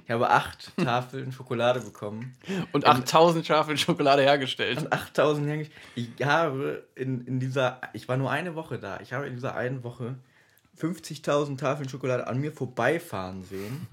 [0.05, 2.33] ich habe acht Tafeln Schokolade bekommen.
[2.71, 4.77] Und 8000 Schafe Schokolade hergestellt.
[4.77, 5.67] Und 8000 Hänge.
[5.95, 9.55] Ich habe in, in dieser, ich war nur eine Woche da, ich habe in dieser
[9.55, 10.15] einen Woche
[10.79, 13.87] 50.000 Tafeln Schokolade an mir vorbeifahren sehen.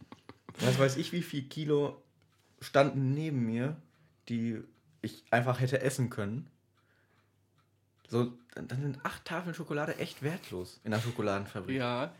[0.60, 2.00] Was weiß ich, wie viel Kilo
[2.60, 3.76] standen neben mir,
[4.28, 4.62] die
[5.02, 6.48] ich einfach hätte essen können.
[8.08, 11.76] So, dann sind acht Tafeln Schokolade echt wertlos in der Schokoladenfabrik.
[11.76, 12.12] Ja,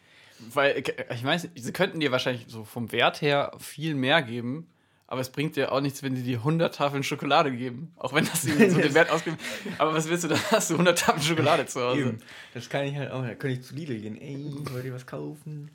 [0.53, 4.67] weil ich weiß, sie könnten dir wahrscheinlich so vom Wert her viel mehr geben,
[5.07, 8.25] aber es bringt dir auch nichts, wenn sie dir 100 Tafeln Schokolade geben, auch wenn
[8.27, 9.39] das irgendwie so den Wert ausgibt.
[9.79, 12.01] Aber was willst du, dann hast du 100 Tafeln Schokolade zu Hause.
[12.01, 12.19] Eben.
[12.53, 13.23] Das kann ich halt auch.
[13.23, 14.21] Da könnte ich zu Lidl gehen.
[14.21, 15.71] Ey, wollt ihr was kaufen?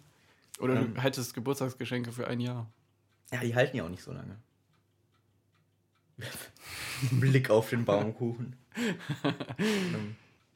[0.59, 0.93] Oder Ähm.
[0.93, 2.70] du hättest Geburtstagsgeschenke für ein Jahr.
[3.32, 4.38] Ja, die halten ja auch nicht so lange.
[7.12, 8.57] Blick auf den Baumkuchen.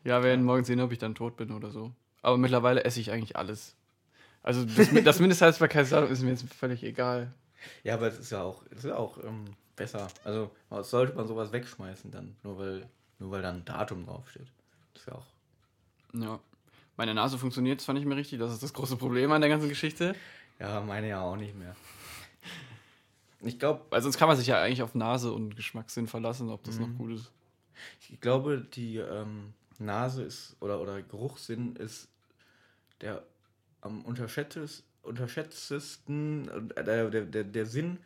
[0.06, 1.92] Ja, wir werden morgen sehen, ob ich dann tot bin oder so.
[2.22, 3.76] Aber mittlerweile esse ich eigentlich alles.
[4.44, 7.34] Also das, das Mindesthaltbarkeitsdatum ist mir jetzt völlig egal.
[7.84, 9.46] ja, aber es ist ja auch, es ist ja auch ähm,
[9.76, 10.08] besser.
[10.24, 10.52] Also
[10.82, 12.88] sollte man sowas wegschmeißen dann, nur weil,
[13.18, 14.48] nur weil da ein Datum draufsteht.
[14.94, 15.26] Das ist ja auch.
[16.14, 16.40] Ja.
[16.98, 19.68] Meine Nase funktioniert zwar nicht mehr richtig, das ist das große Problem an der ganzen
[19.68, 20.16] Geschichte.
[20.60, 21.76] Ja, meine ja auch nicht mehr.
[23.42, 26.64] Ich glaube, Weil sonst kann man sich ja eigentlich auf Nase und Geschmackssinn verlassen, ob
[26.64, 27.32] das noch gut ist.
[28.10, 32.08] Ich glaube, die ähm, Nase ist oder, oder Geruchssinn ist
[33.02, 33.24] der
[33.82, 38.00] am unterschätztes, unterschätztesten, äh, der, der, der, Sinn,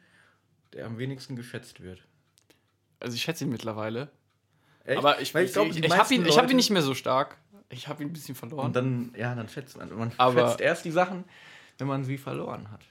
[0.74, 2.02] der am wenigsten geschätzt wird.
[3.00, 4.10] Also ich schätze ihn mittlerweile.
[4.84, 4.98] Echt?
[4.98, 6.94] Aber ich, Weil ich, ich, die ich habe ihn, ich hab ihn nicht mehr so
[6.94, 7.38] stark.
[7.70, 8.66] Ich habe ihn ein bisschen verloren.
[8.68, 9.96] Und dann, ja, dann schätzt man.
[9.96, 11.24] Man Aber- schätzt erst die Sachen,
[11.78, 12.82] wenn man sie verloren hat.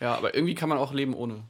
[0.00, 1.42] ja, aber irgendwie kann man auch leben ohne.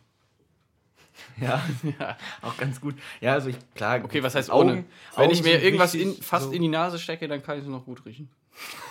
[1.41, 1.63] Ja,
[1.99, 2.17] Ja.
[2.43, 2.95] auch ganz gut.
[3.21, 4.03] Ja, also ich, klar.
[4.05, 4.85] Okay, was heißt Augen- ohne?
[5.17, 6.53] Wenn Augen ich mir irgendwas in, fast so.
[6.53, 8.29] in die Nase stecke, dann kann ich es noch gut riechen.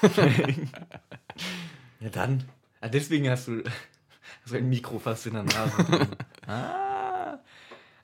[1.99, 2.43] Ja, dann.
[2.82, 3.63] Ah, deswegen hast du,
[4.43, 6.07] hast du ein Mikro fast in der Nase.
[6.47, 7.39] ah.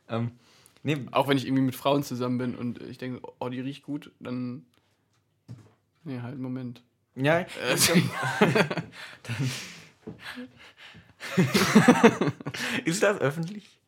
[0.08, 0.32] Ähm,
[0.84, 3.84] nee, Auch wenn ich irgendwie mit Frauen zusammen bin und ich denke, oh, die riecht
[3.84, 4.66] gut, dann.
[6.06, 6.82] Nee, halt, Moment.
[7.16, 7.76] ja, Äh,
[12.86, 13.79] ist das öffentlich?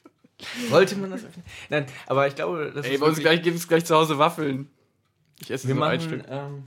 [0.69, 1.43] Wollte man das öffentlich?
[1.69, 4.69] Nein, aber ich glaube, das Ey, ist wirklich- gleich gibt es gleich zu Hause Waffeln.
[5.41, 6.23] Ich esse Wir ein machen, Stück.
[6.29, 6.63] ähm,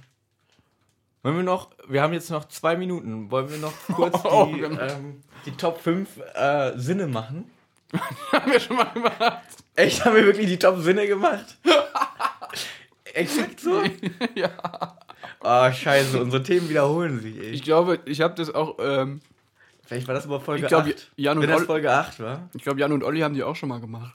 [1.23, 4.65] wollen wir noch, wir haben jetzt noch zwei Minuten, wollen wir noch kurz Oh, die,
[4.65, 7.51] haben- ähm, die Top 5 äh, Sinne machen?
[8.33, 9.43] haben wir schon mal gemacht.
[9.77, 11.57] Echt, haben wir wirklich die Top Sinne gemacht?
[13.15, 13.83] Exakt so?
[14.35, 14.51] ja.
[15.41, 17.51] Ah, scheiße, unsere Themen wiederholen sich, ey.
[17.51, 18.77] Ich glaube, ich habe das auch.
[18.81, 19.21] Ähm,
[19.87, 21.11] Vielleicht war das aber Folge Ich glaub, 8.
[21.17, 22.49] Jan Wenn das Ol- Folge 8 war.
[22.55, 24.15] ich glaube, Jan und Olli haben die auch schon mal gemacht.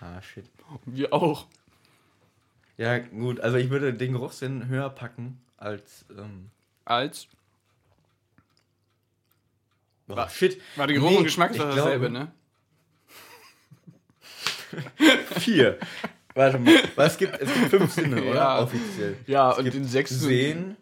[0.00, 0.44] Ah, shit.
[0.86, 1.46] Wir auch.
[2.76, 6.50] Ja, gut, also ich würde den Geruchssinn höher packen als, ähm,
[6.84, 7.26] Als.
[10.06, 10.60] Wa- shit.
[10.76, 12.32] Warte, Geruch Nee, und Geschmack ist dasselbe, ne?
[15.40, 15.78] Vier.
[16.34, 18.34] Warte mal, was gibt, es gibt fünf Sinne, oder?
[18.34, 18.62] Ja.
[18.62, 19.16] Offiziell.
[19.26, 20.18] Ja, Es und den sechsten.
[20.18, 20.76] Sehen,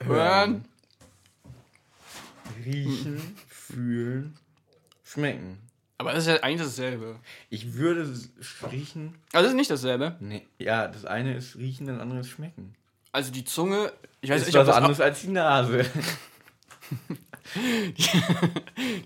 [0.00, 0.64] Hören.
[2.64, 4.36] Riechen, fühlen,
[5.02, 5.58] schmecken.
[5.98, 7.20] Aber das ist ja eigentlich dasselbe.
[7.50, 8.12] Ich würde
[8.70, 9.14] riechen.
[9.32, 10.16] Also das ist nicht dasselbe.
[10.20, 12.74] Nee, ja, das eine ist riechen, das andere ist schmecken.
[13.12, 13.92] Also die Zunge.
[14.20, 15.84] Ich weiß ist nicht, was das anderes als die Nase.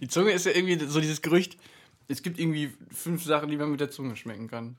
[0.01, 1.59] Die Zunge ist ja irgendwie so dieses Gerücht.
[2.07, 4.79] Es gibt irgendwie fünf Sachen, die man mit der Zunge schmecken kann.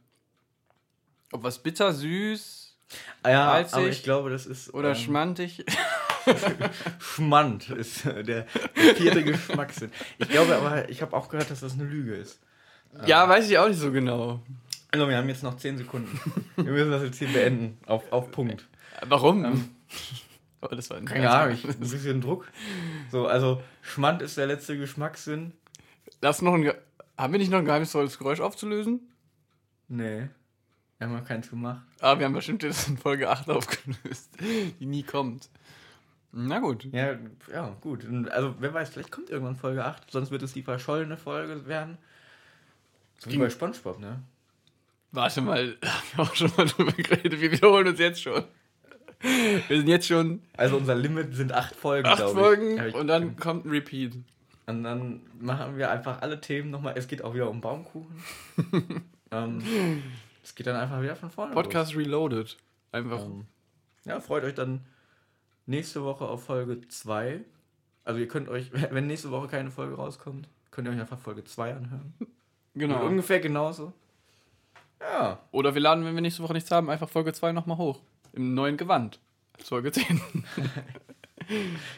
[1.32, 2.70] Ob was bitter, süß
[3.24, 4.74] Ah ja, Salzig aber ich glaube, das ist.
[4.74, 5.65] oder ähm, schmantig.
[6.99, 9.91] Schmand ist der, der vierte Geschmackssinn.
[10.17, 12.39] Ich glaube aber, ich habe auch gehört, dass das eine Lüge ist.
[13.05, 14.41] Ja, weiß ich auch nicht so genau.
[14.91, 16.20] Also, wir haben jetzt noch 10 Sekunden.
[16.55, 17.78] Wir müssen das jetzt hier beenden.
[17.86, 18.67] Auf, auf Punkt.
[19.05, 19.70] Warum?
[20.61, 22.47] Aber das war ein Keine Ahnung, ich, ein bisschen Druck.
[23.11, 25.53] So, also, Schmand ist der letzte Geschmackssinn.
[26.22, 26.72] Lass noch ein.
[27.17, 29.01] Haben wir nicht noch ein geheimnisvolles Geräusch aufzulösen?
[29.88, 30.30] Nee.
[30.97, 31.86] Wir haben noch keins gemacht.
[32.01, 34.32] Ah, wir haben bestimmt jetzt in Folge 8 aufgelöst,
[34.80, 35.49] die nie kommt.
[36.32, 36.86] Na gut.
[36.91, 37.17] Ja,
[37.51, 38.05] ja, gut.
[38.30, 41.97] Also, wer weiß, vielleicht kommt irgendwann Folge 8, sonst wird es die verschollene Folge werden.
[43.17, 44.21] So wie bei Spongebob, ne?
[45.11, 47.41] Warte mal, haben wir auch schon mal drüber geredet.
[47.41, 48.43] Wir wiederholen uns jetzt schon.
[49.21, 52.21] Wir sind jetzt schon Also, unser Limit sind 8 Folgen, acht.
[52.21, 54.13] Folgen ich- und dann kommt ein Repeat.
[54.67, 56.93] Und dann machen wir einfach alle Themen nochmal.
[56.95, 58.21] Es geht auch wieder um Baumkuchen.
[59.32, 59.61] Ähm,
[60.43, 61.53] es geht dann einfach wieder von vorne.
[61.53, 62.57] Podcast Reloaded.
[62.91, 63.19] Einfach.
[63.19, 63.27] Los.
[63.27, 63.45] Ähm,
[64.05, 64.82] ja, freut euch dann
[65.70, 67.41] nächste Woche auf Folge 2.
[68.03, 71.43] Also ihr könnt euch, wenn nächste Woche keine Folge rauskommt, könnt ihr euch einfach Folge
[71.43, 72.13] 2 anhören.
[72.76, 73.01] genau.
[73.01, 73.93] Und ungefähr genauso.
[75.01, 75.39] Ja.
[75.51, 78.01] Oder wir laden, wenn wir nächste Woche nichts haben, einfach Folge 2 nochmal hoch.
[78.34, 79.20] Im neuen Gewand.
[79.57, 80.22] Als Folge 10.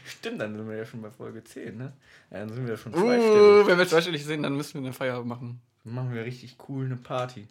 [0.05, 1.93] Stimmt, dann sind wir ja schon bei Folge 10, ne?
[2.29, 3.67] Ja, dann sind wir ja schon Uh, zweistellig.
[3.67, 5.59] wenn wir zweistellig sind, dann müssen wir eine Feier machen.
[5.83, 7.47] Dann machen wir richtig cool eine Party.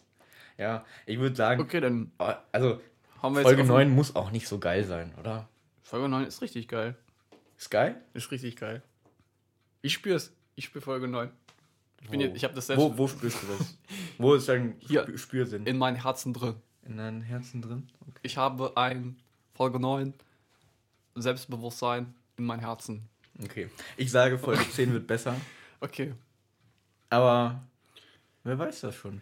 [0.57, 2.79] Ja, ich würde sagen, Okay, dann oh, also
[3.21, 5.47] haben wir jetzt Folge auf- 9 muss auch nicht so geil sein, oder?
[5.91, 6.95] Folge 9 ist richtig geil.
[7.57, 8.01] Ist geil?
[8.13, 8.81] Ist richtig geil.
[9.81, 10.31] Ich spür's.
[10.55, 11.29] Ich spür Folge 9.
[12.01, 13.77] Ich, bin jetzt, ich habe das selbst Wo, wo spürst du das?
[14.17, 15.03] wo ist dein Hier.
[15.03, 15.65] Spür- Spürsinn?
[15.65, 16.55] in meinem Herzen drin.
[16.83, 17.89] In deinem Herzen drin?
[18.07, 18.19] Okay.
[18.23, 19.17] Ich habe ein
[19.53, 20.13] Folge 9
[21.15, 23.09] Selbstbewusstsein in meinem Herzen.
[23.43, 23.69] okay.
[23.97, 25.35] Ich sage, Folge 10 wird besser.
[25.83, 26.13] Okay.
[27.09, 27.59] Aber
[28.43, 29.21] wer weiß das schon?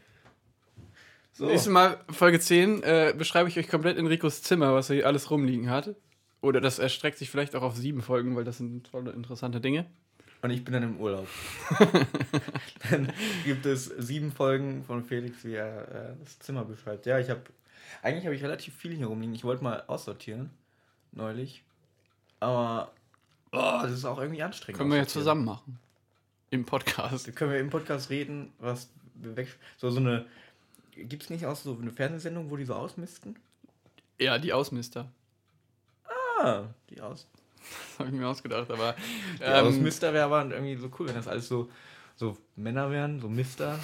[1.31, 1.45] So.
[1.47, 5.31] Nächstes Mal, Folge 10, äh, beschreibe ich euch komplett Enricos Zimmer, was er hier alles
[5.31, 5.95] rumliegen hat.
[6.41, 9.85] Oder das erstreckt sich vielleicht auch auf sieben Folgen, weil das sind tolle, interessante Dinge.
[10.41, 11.27] Und ich bin dann im Urlaub.
[12.89, 13.11] dann
[13.43, 17.05] gibt es sieben Folgen von Felix, wie er äh, das Zimmer beschreibt.
[17.05, 17.41] Ja, ich habe.
[18.01, 19.35] Eigentlich habe ich relativ viel hier rumliegen.
[19.35, 20.49] Ich wollte mal aussortieren.
[21.11, 21.63] Neulich.
[22.39, 22.93] Aber.
[23.51, 24.77] Oh, das ist auch irgendwie anstrengend.
[24.77, 25.77] Können wir ja zusammen machen.
[26.51, 27.27] Im Podcast.
[27.27, 29.49] Da können wir im Podcast reden, was wir weg.
[29.77, 30.25] So, so eine.
[30.91, 33.37] Gibt es nicht auch so eine Fernsehsendung, wo die so ausmisten?
[34.19, 35.11] Ja, die Ausmister.
[36.39, 37.27] Ah, die aus.
[37.57, 38.95] Das habe ich mir ausgedacht, aber.
[39.39, 41.69] Die Ähm, Ausmister wäre aber irgendwie so cool, wenn das alles so,
[42.15, 43.77] so Männer wären, so Mister.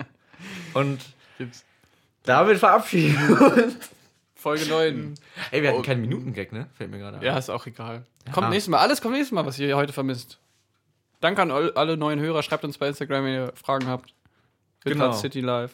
[0.74, 1.00] Und
[1.38, 1.64] gibt's.
[2.24, 3.76] damit verabschieden.
[4.34, 5.14] Folge 9.
[5.50, 5.82] Ey, wir hatten Oh.
[5.82, 6.68] keinen Minutengag, ne?
[6.74, 7.22] Fällt mir gerade ein.
[7.22, 8.04] Ja, ist auch egal.
[8.32, 8.50] Kommt Ja.
[8.50, 8.78] nächstes Mal.
[8.78, 10.38] Alles kommt nächstes Mal, was ihr heute vermisst.
[11.20, 12.42] Danke an all- alle neuen Hörer.
[12.42, 14.14] Schreibt uns bei Instagram, wenn ihr Fragen habt.
[14.84, 15.04] Genau.
[15.06, 15.72] Windrad City Live.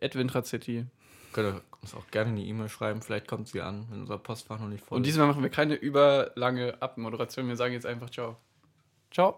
[0.00, 0.86] At Windrad City.
[1.32, 4.58] Könnt ihr uns auch gerne eine E-Mail schreiben, vielleicht kommt sie an, wenn unser Postfach
[4.58, 5.12] noch nicht voll Und ist.
[5.12, 7.48] diesmal machen wir keine überlange Abmoderation.
[7.48, 8.36] Wir sagen jetzt einfach Ciao.
[9.10, 9.36] Ciao.